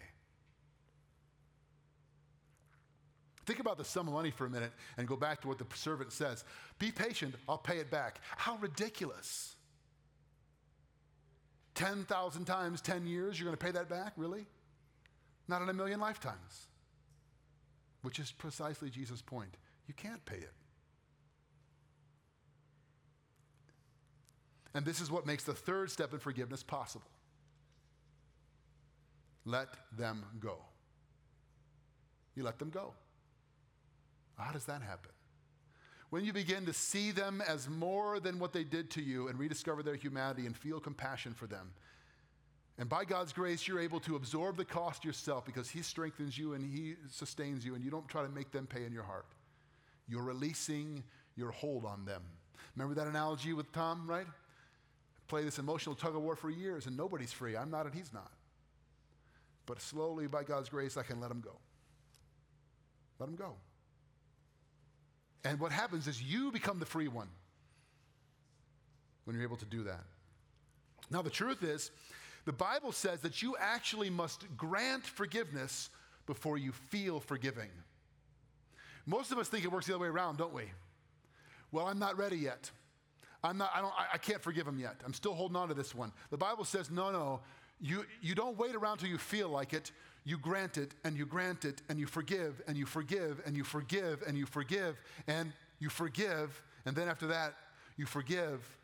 Think 3.47 3.61
about 3.61 3.77
the 3.77 3.85
sum 3.85 4.09
of 4.09 4.15
money 4.15 4.31
for 4.31 4.47
a 4.47 4.51
minute 4.51 4.73
and 4.97 5.07
go 5.07 5.17
back 5.17 5.43
to 5.43 5.49
what 5.49 5.59
the 5.59 5.67
servant 5.75 6.13
says 6.13 6.45
Be 6.79 6.91
patient, 6.91 7.35
I'll 7.49 7.59
pay 7.59 7.79
it 7.79 7.91
back. 7.91 8.21
How 8.37 8.57
ridiculous. 8.57 9.57
10,000 11.75 12.45
times 12.45 12.81
10 12.81 13.07
years, 13.07 13.39
you're 13.39 13.47
going 13.47 13.57
to 13.57 13.65
pay 13.65 13.73
that 13.73 13.89
back? 13.89 14.13
Really? 14.17 14.47
Not 15.49 15.61
in 15.61 15.69
a 15.69 15.73
million 15.73 15.99
lifetimes. 15.99 16.69
Which 18.03 18.21
is 18.21 18.31
precisely 18.31 18.91
Jesus' 18.91 19.21
point. 19.21 19.57
You 19.89 19.95
can't 19.95 20.25
pay 20.25 20.37
it. 20.37 20.53
And 24.75 24.85
this 24.85 25.01
is 25.01 25.11
what 25.11 25.27
makes 25.27 25.45
the 25.45 25.55
third 25.55 25.91
step 25.91 26.13
in 26.13 26.19
forgiveness 26.19 26.63
possible. 26.63 27.07
Let 29.45 29.69
them 29.97 30.25
go. 30.41 30.57
You 32.35 32.43
let 32.43 32.59
them 32.59 32.71
go. 32.71 32.93
How 34.37 34.53
does 34.53 34.65
that 34.65 34.83
happen? 34.83 35.13
When 36.11 36.25
you 36.25 36.33
begin 36.33 36.67
to 36.67 36.73
see 36.73 37.11
them 37.11 37.43
as 37.47 37.69
more 37.69 38.21
than 38.21 38.39
what 38.39 38.53
they 38.53 38.65
did 38.65 38.91
to 38.93 39.03
you 39.03 39.29
and 39.29 39.39
rediscover 39.39 39.83
their 39.83 39.97
humanity 39.97 40.47
and 40.47 40.57
feel 40.57 40.81
compassion 40.81 41.35
for 41.35 41.47
them. 41.47 41.73
And 42.79 42.89
by 42.89 43.05
God's 43.05 43.33
grace, 43.33 43.69
you're 43.69 43.81
able 43.81 44.01
to 44.01 44.17
absorb 44.17 44.57
the 44.57 44.65
cost 44.65 45.05
yourself 45.05 45.45
because 45.45 45.71
He 45.71 45.83
strengthens 45.83 46.37
you 46.37 46.55
and 46.55 46.65
He 46.65 46.95
sustains 47.09 47.65
you, 47.65 47.77
and 47.77 47.85
you 47.85 47.91
don't 47.91 48.09
try 48.09 48.23
to 48.23 48.29
make 48.29 48.51
them 48.51 48.67
pay 48.67 48.85
in 48.85 48.93
your 48.93 49.05
heart. 49.05 49.27
You're 50.09 50.25
releasing 50.25 51.05
your 51.37 51.53
hold 51.53 51.85
on 51.85 52.05
them. 52.05 52.23
Remember 52.77 52.95
that 52.97 53.07
analogy 53.07 53.53
with 53.53 53.71
Tom, 53.73 54.09
right? 54.09 54.27
Play 55.29 55.43
this 55.45 55.59
emotional 55.59 55.95
tug 55.95 56.15
of 56.15 56.23
war 56.23 56.37
for 56.37 56.51
years, 56.51 56.87
and 56.87 56.97
nobody's 56.97 57.33
free. 57.33 57.57
I'm 57.57 57.71
not, 57.71 57.87
and 57.87 57.95
he's 57.95 58.13
not. 58.13 58.31
But 59.67 59.81
slowly, 59.81 60.27
by 60.27 60.45
God's 60.45 60.69
grace, 60.69 60.97
I 60.97 61.03
can 61.03 61.21
let 61.21 61.31
him 61.31 61.41
go. 61.41 61.57
Let 63.19 63.29
him 63.29 63.37
go. 63.37 63.55
And 65.45 65.61
what 65.61 65.73
happens 65.73 66.07
is 66.07 66.23
you 66.23 66.51
become 66.53 66.79
the 66.79 66.87
free 66.87 67.09
one 67.09 67.29
when 69.25 69.37
you're 69.37 69.45
able 69.45 69.57
to 69.57 69.65
do 69.65 69.85
that. 69.85 70.05
Now, 71.11 71.23
the 71.23 71.31
truth 71.31 71.63
is, 71.63 71.91
the 72.45 72.53
Bible 72.53 72.93
says 72.93 73.21
that 73.21 73.43
you 73.43 73.57
actually 73.59 74.11
must 74.11 74.45
grant 74.57 75.05
forgiveness 75.05 75.91
before 76.27 76.59
you 76.59 76.73
feel 76.73 77.21
forgiving. 77.21 77.71
Most 79.07 79.33
of 79.33 79.39
us 79.39 79.49
think 79.49 79.65
it 79.65 79.73
works 79.73 79.87
the 79.87 79.95
other 79.95 80.03
way 80.03 80.09
around, 80.09 80.39
don't 80.39 80.55
we? 80.55 80.65
Well, 81.73 81.87
I'm 81.87 81.99
not 81.99 82.17
ready 82.17 82.37
yet. 82.37 82.71
I'm 83.45 83.59
not, 83.59 83.71
I, 83.75 83.81
don't, 83.81 83.93
I, 83.97 84.15
I 84.15 84.19
can't 84.19 84.43
forgive 84.43 84.67
him 84.67 84.79
yet. 84.79 84.97
I'm 85.05 85.15
still 85.15 85.35
holding 85.35 85.57
on 85.57 85.69
to 85.69 85.75
this 85.75 85.95
one. 85.95 86.11
The 86.31 86.39
Bible 86.39 86.65
says, 86.65 86.91
no, 86.91 87.13
no, 87.13 87.41
you, 87.81 88.05
you 88.21 88.35
don't 88.35 88.59
wait 88.59 88.75
around 88.75 88.99
till 88.99 89.09
you 89.09 89.19
feel 89.19 89.49
like 89.49 89.73
it 89.73 89.93
you 90.25 90.39
grant 90.39 90.79
it 90.79 90.95
and 91.05 91.17
you 91.17 91.27
grant 91.27 91.67
it 91.67 91.83
and 91.89 91.99
you 91.99 92.07
forgive 92.07 92.63
and 92.67 92.77
you 92.79 92.87
forgive 92.87 93.43
and 93.45 93.55
you 93.55 93.63
forgive 93.63 94.23
and 94.27 94.39
you 94.39 94.47
forgive 94.47 95.01
and 95.29 95.53
you 95.79 95.91
forgive. 95.91 96.63
And 96.87 96.97
then 96.97 97.09
after 97.09 97.27
that, 97.27 97.55
you 97.97 98.07
forgive. 98.07 98.77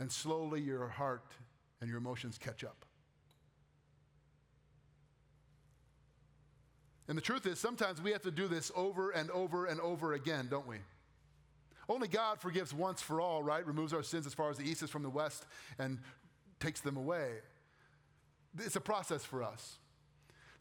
And 0.00 0.10
slowly 0.10 0.60
your 0.60 0.88
heart 0.88 1.32
and 1.80 1.88
your 1.88 1.98
emotions 1.98 2.38
catch 2.38 2.64
up. 2.64 2.84
And 7.06 7.16
the 7.16 7.22
truth 7.22 7.46
is, 7.46 7.60
sometimes 7.60 8.02
we 8.02 8.10
have 8.10 8.22
to 8.22 8.30
do 8.32 8.48
this 8.48 8.72
over 8.74 9.10
and 9.10 9.30
over 9.30 9.66
and 9.66 9.80
over 9.80 10.14
again, 10.14 10.48
don't 10.50 10.66
we? 10.66 10.78
Only 11.88 12.08
God 12.08 12.40
forgives 12.40 12.72
once 12.72 13.02
for 13.02 13.20
all, 13.20 13.42
right? 13.42 13.66
Removes 13.66 13.92
our 13.92 14.02
sins 14.02 14.26
as 14.26 14.34
far 14.34 14.50
as 14.50 14.56
the 14.56 14.64
east 14.64 14.82
is 14.82 14.90
from 14.90 15.02
the 15.02 15.10
west 15.10 15.46
and 15.78 15.98
takes 16.60 16.80
them 16.80 16.96
away. 16.96 17.30
It's 18.58 18.76
a 18.76 18.80
process 18.80 19.24
for 19.24 19.42
us. 19.42 19.78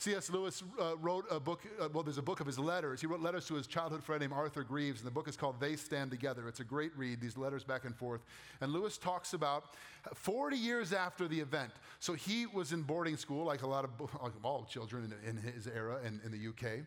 C.S. 0.03 0.29
Lewis 0.29 0.63
uh, 0.81 0.97
wrote 0.97 1.25
a 1.31 1.39
book, 1.39 1.62
uh, 1.79 1.88
well, 1.93 2.03
there's 2.03 2.17
a 2.17 2.21
book 2.21 2.41
of 2.41 2.45
his 2.45 2.59
letters. 2.59 2.99
He 2.99 3.07
wrote 3.07 3.21
letters 3.21 3.47
to 3.47 3.53
his 3.53 3.67
childhood 3.67 4.03
friend 4.03 4.19
named 4.19 4.33
Arthur 4.33 4.62
Greeves, 4.62 4.99
and 4.99 5.07
the 5.07 5.13
book 5.13 5.29
is 5.29 5.38
called 5.38 5.62
They 5.62 5.77
Stand 5.77 6.12
Together. 6.12 6.45
It's 6.49 6.59
a 6.59 6.65
great 6.65 6.91
read, 6.97 7.21
these 7.21 7.38
letters 7.38 7.63
back 7.63 7.86
and 7.86 7.95
forth. 7.95 8.19
And 8.59 8.73
Lewis 8.73 8.97
talks 8.97 9.33
about 9.33 9.75
40 10.13 10.57
years 10.57 10.91
after 10.91 11.25
the 11.29 11.39
event. 11.39 11.71
So 12.01 12.15
he 12.15 12.47
was 12.47 12.73
in 12.73 12.81
boarding 12.81 13.15
school, 13.15 13.45
like 13.45 13.62
a 13.62 13.67
lot 13.67 13.86
of 13.86 13.91
like 14.21 14.33
all 14.43 14.65
children 14.65 15.13
in, 15.23 15.29
in 15.29 15.38
his 15.38 15.67
era 15.67 15.99
in, 16.05 16.19
in, 16.25 16.31
the 16.31 16.49
UK. 16.49 16.79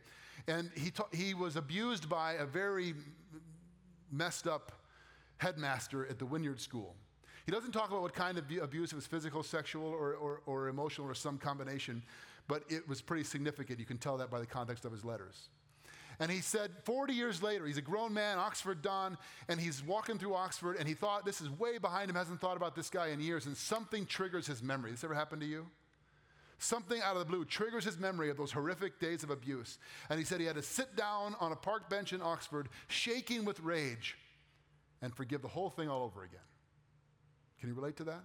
And 0.47 0.71
he, 0.77 0.91
ta- 0.91 1.09
he 1.11 1.33
was 1.33 1.57
abused 1.57 2.11
by 2.11 2.35
a 2.35 2.45
very 2.45 2.95
messed 4.11 4.47
up 4.47 4.73
headmaster 5.39 6.07
at 6.07 6.19
the 6.19 6.27
Wynyard 6.27 6.61
School. 6.61 6.95
He 7.45 7.53
doesn't 7.53 7.73
talk 7.73 7.91
about 7.91 8.03
what 8.03 8.15
kind 8.15 8.39
of 8.39 8.45
abuse, 8.61 8.93
it 8.93 8.97
was 8.97 9.07
physical, 9.07 9.43
sexual, 9.43 9.87
or, 9.87 10.15
or, 10.15 10.43
or 10.47 10.69
emotional, 10.69 11.09
or 11.09 11.15
some 11.15 11.39
combination, 11.39 12.03
but 12.49 12.65
it 12.69 12.89
was 12.89 13.01
pretty 13.01 13.23
significant. 13.23 13.79
You 13.79 13.85
can 13.85 13.99
tell 13.99 14.17
that 14.17 14.31
by 14.31 14.41
the 14.41 14.47
context 14.47 14.85
of 14.85 14.91
his 14.91 15.05
letters. 15.05 15.49
And 16.19 16.31
he 16.31 16.41
said, 16.41 16.71
40 16.85 17.13
years 17.13 17.43
later, 17.43 17.67
he's 17.67 17.77
a 17.77 17.83
grown 17.83 18.13
man, 18.15 18.39
Oxford 18.39 18.83
Don, 18.83 19.19
and 19.49 19.61
he's 19.61 19.85
walking 19.85 20.19
through 20.19 20.35
Oxford, 20.35 20.77
and 20.79 20.89
he 20.89 20.95
thought, 20.95 21.25
this 21.25 21.41
is 21.41 21.51
way 21.51 21.79
behind 21.79 22.11
him, 22.11 22.17
hasn't 22.17 22.41
thought 22.41 22.57
about 22.57 22.75
this 22.75 22.89
guy 22.89 23.09
in 23.09 23.21
years, 23.21 23.47
and 23.47 23.57
something 23.57 24.07
triggers 24.07 24.47
his 24.47 24.63
memory. 24.63 24.91
This 24.91 25.05
ever 25.05 25.15
happened 25.15 25.43
to 25.43 25.47
you? 25.47 25.67
Something 26.59 27.03
out 27.03 27.13
of 27.13 27.19
the 27.19 27.27
blue 27.27 27.45
triggers 27.45 27.85
his 27.85 27.99
memory 27.99 28.31
of 28.31 28.37
those 28.37 28.53
horrific 28.53 28.99
days 28.99 29.23
of 29.23 29.31
abuse. 29.31 29.79
And 30.09 30.19
he 30.19 30.25
said 30.25 30.41
he 30.41 30.47
had 30.47 30.57
to 30.57 30.63
sit 30.63 30.97
down 30.97 31.37
on 31.39 31.53
a 31.53 31.57
park 31.57 31.91
bench 31.91 32.13
in 32.13 32.23
Oxford, 32.23 32.69
shaking 32.89 33.45
with 33.45 33.61
rage, 33.61 34.17
and 35.03 35.15
forgive 35.15 35.43
the 35.43 35.49
whole 35.49 35.69
thing 35.69 35.89
all 35.89 36.03
over 36.03 36.25
again. 36.25 36.41
Can 37.61 37.69
you 37.69 37.75
relate 37.75 37.97
to 37.97 38.05
that? 38.05 38.25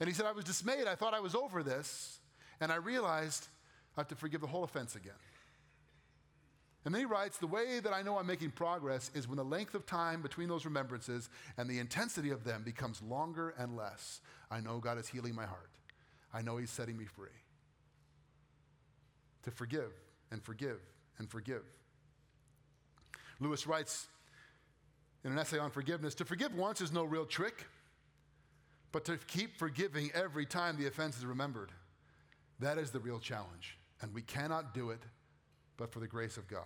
And 0.00 0.08
he 0.08 0.14
said, 0.14 0.26
I 0.26 0.32
was 0.32 0.44
dismayed. 0.44 0.86
I 0.86 0.94
thought 0.94 1.14
I 1.14 1.20
was 1.20 1.34
over 1.34 1.62
this. 1.62 2.18
And 2.60 2.70
I 2.70 2.76
realized 2.76 3.48
I 3.96 4.00
have 4.00 4.08
to 4.08 4.16
forgive 4.16 4.40
the 4.40 4.46
whole 4.46 4.64
offense 4.64 4.94
again. 4.94 5.12
And 6.84 6.94
then 6.94 7.00
he 7.00 7.06
writes, 7.06 7.38
The 7.38 7.46
way 7.46 7.80
that 7.80 7.92
I 7.92 8.02
know 8.02 8.18
I'm 8.18 8.26
making 8.26 8.50
progress 8.50 9.10
is 9.14 9.26
when 9.26 9.36
the 9.36 9.44
length 9.44 9.74
of 9.74 9.86
time 9.86 10.20
between 10.22 10.48
those 10.48 10.64
remembrances 10.64 11.30
and 11.56 11.68
the 11.68 11.78
intensity 11.78 12.30
of 12.30 12.44
them 12.44 12.62
becomes 12.62 13.02
longer 13.02 13.54
and 13.58 13.76
less. 13.76 14.20
I 14.50 14.60
know 14.60 14.78
God 14.78 14.98
is 14.98 15.08
healing 15.08 15.34
my 15.34 15.46
heart. 15.46 15.70
I 16.34 16.42
know 16.42 16.56
He's 16.56 16.70
setting 16.70 16.96
me 16.96 17.04
free. 17.04 17.28
To 19.44 19.50
forgive 19.50 19.92
and 20.30 20.42
forgive 20.42 20.80
and 21.18 21.30
forgive. 21.30 21.62
Lewis 23.40 23.66
writes 23.66 24.08
in 25.24 25.32
an 25.32 25.38
essay 25.38 25.58
on 25.58 25.70
forgiveness 25.70 26.14
to 26.16 26.24
forgive 26.24 26.54
once 26.54 26.80
is 26.80 26.92
no 26.92 27.04
real 27.04 27.24
trick, 27.24 27.66
but 28.92 29.04
to 29.04 29.16
keep 29.26 29.58
forgiving 29.58 30.10
every 30.14 30.46
time 30.46 30.76
the 30.76 30.86
offense 30.86 31.18
is 31.18 31.24
remembered, 31.24 31.70
that 32.60 32.78
is 32.78 32.90
the 32.90 33.00
real 33.00 33.18
challenge. 33.18 33.78
And 34.00 34.12
we 34.12 34.22
cannot 34.22 34.74
do 34.74 34.90
it 34.90 35.02
but 35.76 35.92
for 35.92 36.00
the 36.00 36.06
grace 36.06 36.36
of 36.36 36.46
God. 36.48 36.62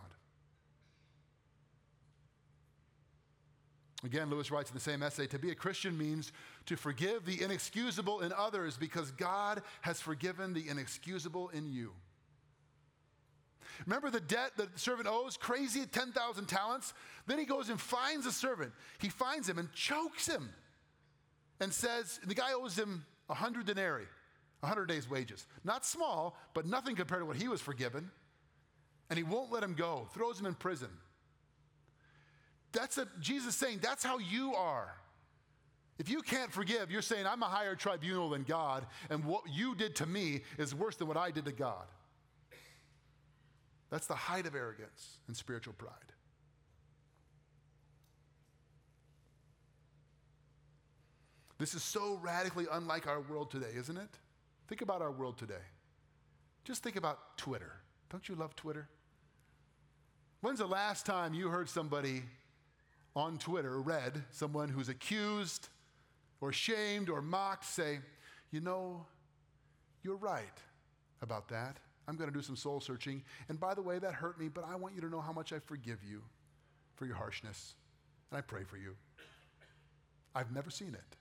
Again, 4.04 4.30
Lewis 4.30 4.50
writes 4.50 4.70
in 4.70 4.74
the 4.74 4.80
same 4.80 5.02
essay 5.02 5.26
to 5.26 5.38
be 5.38 5.50
a 5.50 5.56
Christian 5.56 5.98
means 5.98 6.32
to 6.66 6.76
forgive 6.76 7.24
the 7.24 7.42
inexcusable 7.42 8.20
in 8.20 8.32
others 8.32 8.76
because 8.76 9.10
God 9.12 9.62
has 9.80 10.00
forgiven 10.00 10.54
the 10.54 10.68
inexcusable 10.68 11.48
in 11.48 11.66
you. 11.72 11.92
Remember 13.86 14.10
the 14.10 14.20
debt 14.20 14.52
that 14.56 14.72
the 14.72 14.78
servant 14.78 15.08
owes? 15.08 15.36
Crazy 15.36 15.84
10,000 15.84 16.46
talents? 16.46 16.94
Then 17.26 17.38
he 17.38 17.44
goes 17.44 17.70
and 17.70 17.80
finds 17.80 18.24
the 18.24 18.32
servant. 18.32 18.72
He 18.98 19.08
finds 19.08 19.48
him 19.48 19.58
and 19.58 19.72
chokes 19.72 20.28
him 20.28 20.50
and 21.60 21.72
says, 21.72 22.20
the 22.24 22.34
guy 22.34 22.52
owes 22.52 22.76
him 22.76 23.04
100 23.26 23.66
denarii, 23.66 24.06
100 24.60 24.86
days' 24.86 25.10
wages. 25.10 25.46
Not 25.64 25.84
small, 25.84 26.36
but 26.54 26.66
nothing 26.66 26.94
compared 26.94 27.22
to 27.22 27.26
what 27.26 27.36
he 27.36 27.48
was 27.48 27.60
forgiven 27.60 28.10
and 29.10 29.16
he 29.16 29.24
won't 29.24 29.50
let 29.50 29.62
him 29.62 29.74
go, 29.74 30.08
throws 30.12 30.38
him 30.38 30.46
in 30.46 30.54
prison. 30.54 30.90
That's 32.72 32.98
a, 32.98 33.06
Jesus 33.20 33.54
saying, 33.56 33.80
that's 33.82 34.04
how 34.04 34.18
you 34.18 34.54
are. 34.54 34.94
If 35.98 36.08
you 36.08 36.22
can't 36.22 36.52
forgive, 36.52 36.90
you're 36.90 37.02
saying, 37.02 37.26
I'm 37.26 37.42
a 37.42 37.46
higher 37.46 37.74
tribunal 37.74 38.30
than 38.30 38.44
God, 38.44 38.86
and 39.10 39.24
what 39.24 39.42
you 39.50 39.74
did 39.74 39.96
to 39.96 40.06
me 40.06 40.42
is 40.56 40.74
worse 40.74 40.96
than 40.96 41.08
what 41.08 41.16
I 41.16 41.30
did 41.30 41.44
to 41.46 41.52
God. 41.52 41.86
That's 43.90 44.06
the 44.06 44.14
height 44.14 44.46
of 44.46 44.54
arrogance 44.54 45.18
and 45.26 45.36
spiritual 45.36 45.72
pride. 45.72 45.92
This 51.58 51.74
is 51.74 51.82
so 51.82 52.20
radically 52.22 52.66
unlike 52.70 53.08
our 53.08 53.20
world 53.20 53.50
today, 53.50 53.72
isn't 53.76 53.96
it? 53.96 54.10
Think 54.68 54.82
about 54.82 55.02
our 55.02 55.10
world 55.10 55.38
today. 55.38 55.54
Just 56.64 56.84
think 56.84 56.94
about 56.96 57.36
Twitter. 57.36 57.72
Don't 58.10 58.28
you 58.28 58.36
love 58.36 58.54
Twitter? 58.54 58.88
When's 60.40 60.60
the 60.60 60.66
last 60.66 61.04
time 61.04 61.34
you 61.34 61.48
heard 61.48 61.68
somebody 61.68 62.22
on 63.18 63.38
Twitter, 63.38 63.80
read 63.80 64.24
someone 64.30 64.68
who's 64.68 64.88
accused 64.88 65.68
or 66.40 66.52
shamed 66.52 67.08
or 67.08 67.20
mocked 67.20 67.64
say, 67.64 67.98
You 68.50 68.60
know, 68.60 69.04
you're 70.02 70.16
right 70.16 70.44
about 71.20 71.48
that. 71.48 71.78
I'm 72.06 72.16
going 72.16 72.30
to 72.30 72.34
do 72.34 72.42
some 72.42 72.56
soul 72.56 72.80
searching. 72.80 73.22
And 73.48 73.60
by 73.60 73.74
the 73.74 73.82
way, 73.82 73.98
that 73.98 74.14
hurt 74.14 74.40
me, 74.40 74.48
but 74.48 74.64
I 74.64 74.76
want 74.76 74.94
you 74.94 75.00
to 75.02 75.08
know 75.08 75.20
how 75.20 75.32
much 75.32 75.52
I 75.52 75.58
forgive 75.58 75.98
you 76.08 76.22
for 76.94 77.04
your 77.04 77.16
harshness. 77.16 77.74
And 78.30 78.38
I 78.38 78.40
pray 78.40 78.62
for 78.64 78.76
you. 78.76 78.96
I've 80.34 80.52
never 80.52 80.70
seen 80.70 80.94
it. 80.94 81.16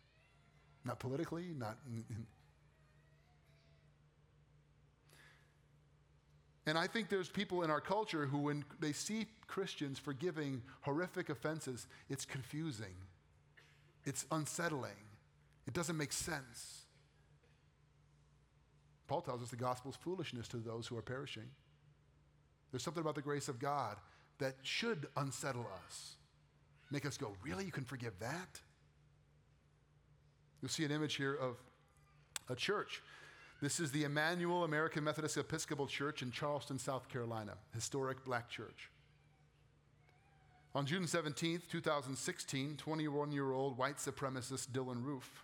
Not 0.86 0.99
politically, 0.99 1.47
not 1.57 1.77
And 6.67 6.77
I 6.77 6.86
think 6.86 7.08
there's 7.08 7.30
people 7.30 7.63
in 7.63 7.71
our 7.71 7.80
culture 7.80 8.25
who, 8.25 8.39
when 8.39 8.65
they 8.82 8.91
see 8.91 9.27
Christians 9.47 9.97
forgiving 9.97 10.62
horrific 10.82 11.30
offenses, 11.30 11.88
it's 12.10 12.25
confusing, 12.25 12.93
it's 14.03 14.25
unsettling, 14.34 14.91
it 15.65 15.73
doesn't 15.73 15.95
make 15.95 16.12
sense. 16.12 16.82
Paul 19.08 19.21
tells 19.21 19.41
us 19.41 19.49
the 19.49 19.56
gospel 19.56 19.91
is 19.91 19.95
foolishness 19.95 20.49
to 20.49 20.58
those 20.58 20.88
who 20.88 20.97
are 20.97 21.01
perishing. 21.01 21.49
There's 22.71 22.84
something 22.84 23.01
about 23.01 23.15
the 23.15 23.21
grace 23.21 23.47
of 23.47 23.60
God 23.60 23.95
that 24.39 24.56
should 24.62 25.08
unsettle 25.15 25.65
us, 25.86 26.17
make 26.91 27.06
us 27.06 27.15
go, 27.15 27.32
Really? 27.41 27.63
You 27.63 27.71
can 27.71 27.86
forgive 27.86 28.19
that? 28.19 28.60
You'll 30.62 30.69
see 30.69 30.84
an 30.84 30.91
image 30.91 31.15
here 31.15 31.34
of 31.34 31.56
a 32.49 32.56
church 32.56 33.01
this 33.62 33.80
is 33.80 33.91
the 33.91 34.04
Emanuel 34.04 34.63
American 34.63 35.04
Methodist 35.04 35.38
Episcopal 35.38 35.88
Church 35.88 36.22
in 36.22 36.32
Charleston, 36.32 36.78
South 36.78 37.10
Carolina, 37.10 37.54
historic 37.74 38.24
black 38.24 38.50
church. 38.50 38.89
On 40.76 40.86
June 40.86 41.08
17, 41.08 41.63
2016, 41.70 42.78
21 42.78 43.32
year 43.32 43.52
old 43.52 43.78
white 43.78 43.98
supremacist 43.98 44.67
Dylann 44.67 45.04
Roof 45.04 45.43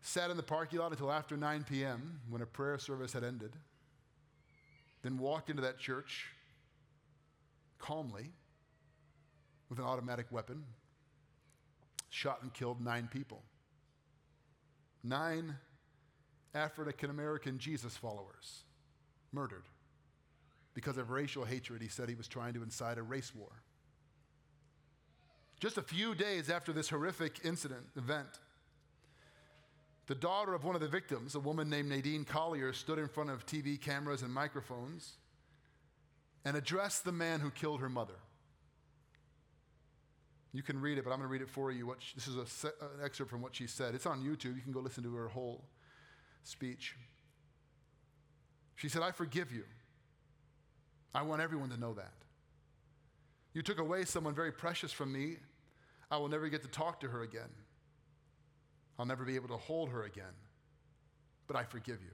sat 0.00 0.30
in 0.30 0.36
the 0.36 0.42
parking 0.42 0.80
lot 0.80 0.90
until 0.90 1.12
after 1.12 1.36
9 1.36 1.64
p.m. 1.68 2.20
when 2.28 2.42
a 2.42 2.46
prayer 2.46 2.78
service 2.78 3.12
had 3.12 3.22
ended, 3.22 3.52
then 5.02 5.18
walked 5.18 5.50
into 5.50 5.62
that 5.62 5.78
church 5.78 6.26
calmly 7.78 8.30
with 9.68 9.78
an 9.78 9.84
automatic 9.84 10.26
weapon, 10.30 10.64
shot 12.10 12.42
and 12.42 12.52
killed 12.52 12.80
nine 12.80 13.08
people. 13.12 13.42
Nine 15.04 15.56
African 16.54 17.10
American 17.10 17.58
Jesus 17.58 17.96
followers 17.96 18.64
murdered 19.32 19.64
because 20.74 20.96
of 20.96 21.10
racial 21.10 21.44
hatred. 21.44 21.82
He 21.82 21.88
said 21.88 22.08
he 22.08 22.14
was 22.14 22.28
trying 22.28 22.54
to 22.54 22.62
incite 22.62 22.98
a 22.98 23.02
race 23.02 23.34
war. 23.34 23.50
Just 25.60 25.76
a 25.76 25.82
few 25.82 26.14
days 26.14 26.50
after 26.50 26.72
this 26.72 26.88
horrific 26.88 27.40
incident, 27.44 27.84
event, 27.96 28.28
the 30.06 30.14
daughter 30.14 30.54
of 30.54 30.64
one 30.64 30.74
of 30.74 30.80
the 30.80 30.88
victims, 30.88 31.34
a 31.34 31.40
woman 31.40 31.68
named 31.68 31.88
Nadine 31.88 32.24
Collier, 32.24 32.72
stood 32.72 32.98
in 32.98 33.08
front 33.08 33.28
of 33.28 33.44
TV 33.44 33.78
cameras 33.78 34.22
and 34.22 34.32
microphones 34.32 35.14
and 36.44 36.56
addressed 36.56 37.04
the 37.04 37.12
man 37.12 37.40
who 37.40 37.50
killed 37.50 37.80
her 37.80 37.88
mother. 37.88 38.14
You 40.52 40.62
can 40.62 40.80
read 40.80 40.96
it, 40.96 41.04
but 41.04 41.10
I'm 41.10 41.18
going 41.18 41.28
to 41.28 41.32
read 41.32 41.42
it 41.42 41.50
for 41.50 41.70
you. 41.70 41.94
She, 41.98 42.14
this 42.14 42.26
is 42.26 42.36
an 42.36 42.70
excerpt 43.04 43.30
from 43.30 43.42
what 43.42 43.54
she 43.54 43.66
said. 43.66 43.94
It's 43.94 44.06
on 44.06 44.22
YouTube. 44.22 44.56
You 44.56 44.62
can 44.62 44.72
go 44.72 44.80
listen 44.80 45.02
to 45.02 45.14
her 45.14 45.28
whole 45.28 45.64
speech. 46.44 46.96
She 48.76 48.88
said, 48.88 49.02
I 49.02 49.10
forgive 49.10 49.52
you. 49.52 49.64
I 51.14 51.22
want 51.22 51.42
everyone 51.42 51.70
to 51.70 51.80
know 51.80 51.94
that. 51.94 52.12
You 53.52 53.62
took 53.62 53.80
away 53.80 54.04
someone 54.04 54.34
very 54.34 54.52
precious 54.52 54.92
from 54.92 55.12
me. 55.12 55.36
I 56.10 56.16
will 56.16 56.28
never 56.28 56.48
get 56.48 56.62
to 56.62 56.68
talk 56.68 57.00
to 57.00 57.08
her 57.08 57.22
again. 57.22 57.50
I'll 58.98 59.06
never 59.06 59.24
be 59.24 59.34
able 59.34 59.48
to 59.48 59.56
hold 59.56 59.90
her 59.90 60.04
again. 60.04 60.24
But 61.46 61.56
I 61.56 61.64
forgive 61.64 62.00
you. 62.02 62.10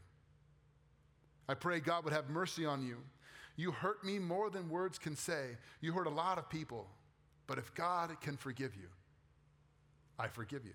I 1.48 1.54
pray 1.54 1.80
God 1.80 2.04
would 2.04 2.12
have 2.12 2.30
mercy 2.30 2.64
on 2.64 2.82
you. 2.82 2.98
You 3.56 3.70
hurt 3.70 4.04
me 4.04 4.18
more 4.18 4.50
than 4.50 4.68
words 4.68 4.98
can 4.98 5.16
say. 5.16 5.56
You 5.80 5.92
hurt 5.92 6.06
a 6.06 6.10
lot 6.10 6.38
of 6.38 6.48
people. 6.48 6.88
But 7.46 7.58
if 7.58 7.74
God 7.74 8.16
can 8.20 8.36
forgive 8.36 8.74
you, 8.74 8.88
I 10.18 10.28
forgive 10.28 10.64
you. 10.64 10.74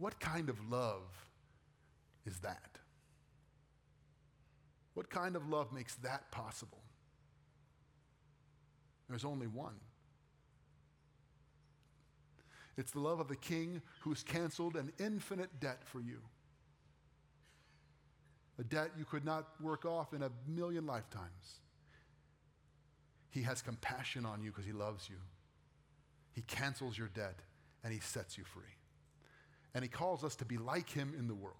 What 0.00 0.18
kind 0.18 0.48
of 0.48 0.56
love 0.70 1.02
is 2.24 2.38
that? 2.38 2.78
What 4.94 5.10
kind 5.10 5.36
of 5.36 5.48
love 5.48 5.72
makes 5.72 5.94
that 5.96 6.30
possible? 6.32 6.80
There's 9.08 9.26
only 9.26 9.46
one. 9.46 9.74
It's 12.78 12.92
the 12.92 13.00
love 13.00 13.20
of 13.20 13.28
the 13.28 13.36
King 13.36 13.82
who's 14.00 14.22
canceled 14.22 14.74
an 14.74 14.90
infinite 14.98 15.60
debt 15.60 15.82
for 15.84 16.00
you. 16.00 16.20
A 18.58 18.64
debt 18.64 18.92
you 18.98 19.04
could 19.04 19.24
not 19.24 19.48
work 19.60 19.84
off 19.84 20.14
in 20.14 20.22
a 20.22 20.30
million 20.48 20.86
lifetimes. 20.86 21.60
He 23.28 23.42
has 23.42 23.60
compassion 23.60 24.24
on 24.24 24.42
you 24.42 24.50
because 24.50 24.64
he 24.64 24.72
loves 24.72 25.10
you. 25.10 25.16
He 26.32 26.40
cancels 26.42 26.96
your 26.96 27.08
debt 27.08 27.40
and 27.84 27.92
He 27.92 28.00
sets 28.00 28.38
you 28.38 28.44
free. 28.44 28.79
And 29.74 29.82
He 29.84 29.88
calls 29.88 30.24
us 30.24 30.34
to 30.36 30.44
be 30.44 30.56
like 30.56 30.88
Him 30.88 31.14
in 31.18 31.28
the 31.28 31.34
world. 31.34 31.56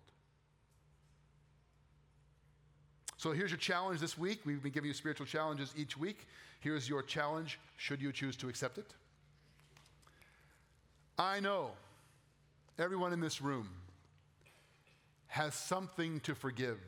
So 3.16 3.32
here's 3.32 3.50
your 3.50 3.58
challenge 3.58 4.00
this 4.00 4.16
week. 4.16 4.40
We've 4.46 4.62
been 4.62 4.72
giving 4.72 4.88
you 4.88 4.94
spiritual 4.94 5.26
challenges 5.26 5.74
each 5.76 5.96
week. 5.96 6.26
Here's 6.60 6.88
your 6.88 7.02
challenge, 7.02 7.58
should 7.76 8.00
you 8.00 8.12
choose 8.12 8.34
to 8.36 8.48
accept 8.48 8.78
it. 8.78 8.94
I 11.18 11.38
know 11.40 11.72
everyone 12.78 13.12
in 13.12 13.20
this 13.20 13.42
room 13.42 13.68
has 15.26 15.54
something 15.54 16.20
to 16.20 16.34
forgive 16.34 16.78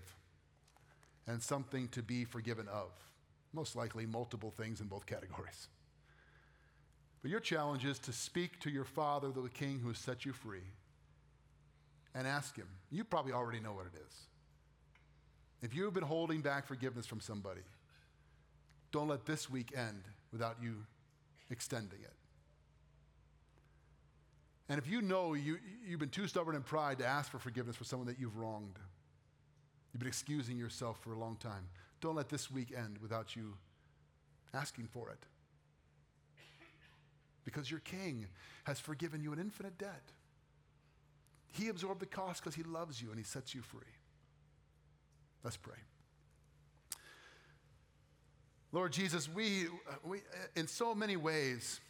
and 1.27 1.43
something 1.43 1.89
to 1.89 2.03
be 2.03 2.25
forgiven 2.25 2.67
of. 2.69 2.91
Most 3.53 3.77
likely, 3.77 4.07
multiple 4.07 4.51
things 4.51 4.81
in 4.81 4.87
both 4.87 5.05
categories. 5.05 5.69
But 7.21 7.31
your 7.31 7.41
challenge 7.41 7.85
is 7.85 7.99
to 8.01 8.13
speak 8.13 8.59
to 8.61 8.71
your 8.71 8.85
Father, 8.85 9.29
the 9.31 9.49
King 9.51 9.81
who 9.81 9.89
has 9.89 9.99
set 9.99 10.25
you 10.25 10.33
free, 10.33 10.65
and 12.15 12.27
ask 12.27 12.57
Him. 12.57 12.69
You 12.91 13.05
probably 13.05 13.33
already 13.33 13.61
know 13.61 13.73
what 13.73 13.87
it 13.87 13.99
is. 14.07 14.15
If 15.63 15.75
you've 15.75 15.95
been 15.95 16.03
holding 16.03 16.41
back 16.41 16.67
forgiveness 16.67 17.07
from 17.07 17.21
somebody, 17.21 17.63
don't 18.91 19.09
let 19.09 19.25
this 19.25 19.49
week 19.49 19.73
end 19.77 20.03
without 20.33 20.57
you 20.61 20.85
extending 21.51 22.01
it. 22.01 22.13
And 24.69 24.79
if 24.79 24.89
you 24.89 25.03
know 25.03 25.35
you, 25.35 25.59
you've 25.87 26.01
been 26.01 26.09
too 26.09 26.27
stubborn 26.27 26.57
in 26.57 26.63
pride 26.63 26.99
to 26.99 27.07
ask 27.07 27.31
for 27.31 27.39
forgiveness 27.39 27.77
for 27.77 27.85
someone 27.85 28.09
that 28.09 28.19
you've 28.19 28.37
wronged, 28.37 28.79
you've 29.93 30.01
been 30.01 30.09
excusing 30.09 30.57
yourself 30.57 30.99
for 31.01 31.13
a 31.13 31.19
long 31.19 31.37
time, 31.37 31.69
don't 32.01 32.17
let 32.17 32.29
this 32.29 32.51
week 32.51 32.73
end 32.77 32.99
without 33.01 33.37
you 33.37 33.55
asking 34.55 34.89
for 34.89 35.11
it. 35.11 35.19
Because 37.45 37.71
your 37.71 37.81
king 37.81 38.27
has 38.65 38.79
forgiven 38.79 39.23
you 39.23 39.33
an 39.33 39.39
infinite 39.39 39.77
debt. 39.79 40.13
He 41.53 41.69
absorbed 41.69 42.01
the 42.01 42.07
cost 42.07 42.43
because 42.43 42.55
he 42.55 42.63
loves 42.63 43.01
you 43.01 43.11
and 43.11 43.19
he 43.19 43.25
sets 43.25 43.55
you 43.55 43.61
free. 43.61 43.81
Let's 45.45 45.57
pray. 45.57 45.77
Lord 48.73 48.93
Jesus, 48.93 49.29
we, 49.29 49.67
we 50.03 50.21
in 50.57 50.67
so 50.67 50.95
many 50.95 51.17
ways, 51.17 51.81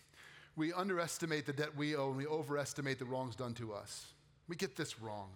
we 0.56 0.72
underestimate 0.72 1.46
the 1.46 1.52
debt 1.52 1.76
we 1.76 1.94
owe 1.94 2.08
and 2.08 2.16
we 2.16 2.26
overestimate 2.26 2.98
the 2.98 3.04
wrongs 3.04 3.36
done 3.36 3.54
to 3.54 3.72
us. 3.72 4.06
We 4.48 4.56
get 4.56 4.74
this 4.76 5.00
wrong. 5.00 5.30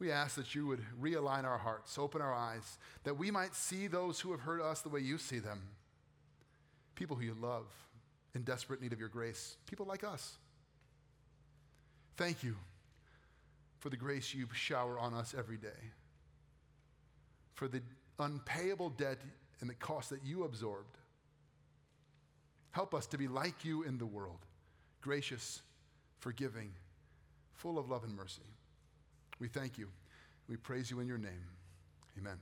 We 0.00 0.10
ask 0.10 0.34
that 0.34 0.56
you 0.56 0.66
would 0.66 0.80
realign 1.00 1.44
our 1.44 1.58
hearts, 1.58 1.96
open 1.96 2.20
our 2.20 2.34
eyes, 2.34 2.78
that 3.04 3.16
we 3.16 3.30
might 3.30 3.54
see 3.54 3.86
those 3.86 4.18
who 4.18 4.32
have 4.32 4.40
hurt 4.40 4.60
us 4.60 4.80
the 4.80 4.88
way 4.88 4.98
you 4.98 5.18
see 5.18 5.38
them. 5.38 5.62
People 6.96 7.14
who 7.14 7.24
you 7.24 7.36
love, 7.40 7.66
in 8.34 8.42
desperate 8.42 8.82
need 8.82 8.92
of 8.92 8.98
your 8.98 9.08
grace, 9.08 9.56
people 9.66 9.86
like 9.86 10.02
us. 10.02 10.36
Thank 12.16 12.42
you 12.42 12.56
for 13.82 13.90
the 13.90 13.96
grace 13.96 14.32
you 14.32 14.46
shower 14.52 14.96
on 14.96 15.12
us 15.12 15.34
every 15.36 15.56
day, 15.56 15.90
for 17.54 17.66
the 17.66 17.82
unpayable 18.20 18.90
debt 18.90 19.18
and 19.60 19.68
the 19.68 19.74
cost 19.74 20.08
that 20.10 20.20
you 20.24 20.44
absorbed. 20.44 20.98
Help 22.70 22.94
us 22.94 23.06
to 23.08 23.18
be 23.18 23.26
like 23.26 23.64
you 23.64 23.82
in 23.82 23.98
the 23.98 24.06
world, 24.06 24.38
gracious, 25.00 25.62
forgiving, 26.20 26.70
full 27.54 27.76
of 27.76 27.90
love 27.90 28.04
and 28.04 28.14
mercy. 28.14 28.42
We 29.40 29.48
thank 29.48 29.76
you. 29.76 29.88
We 30.48 30.56
praise 30.56 30.88
you 30.88 31.00
in 31.00 31.08
your 31.08 31.18
name. 31.18 31.44
Amen. 32.16 32.38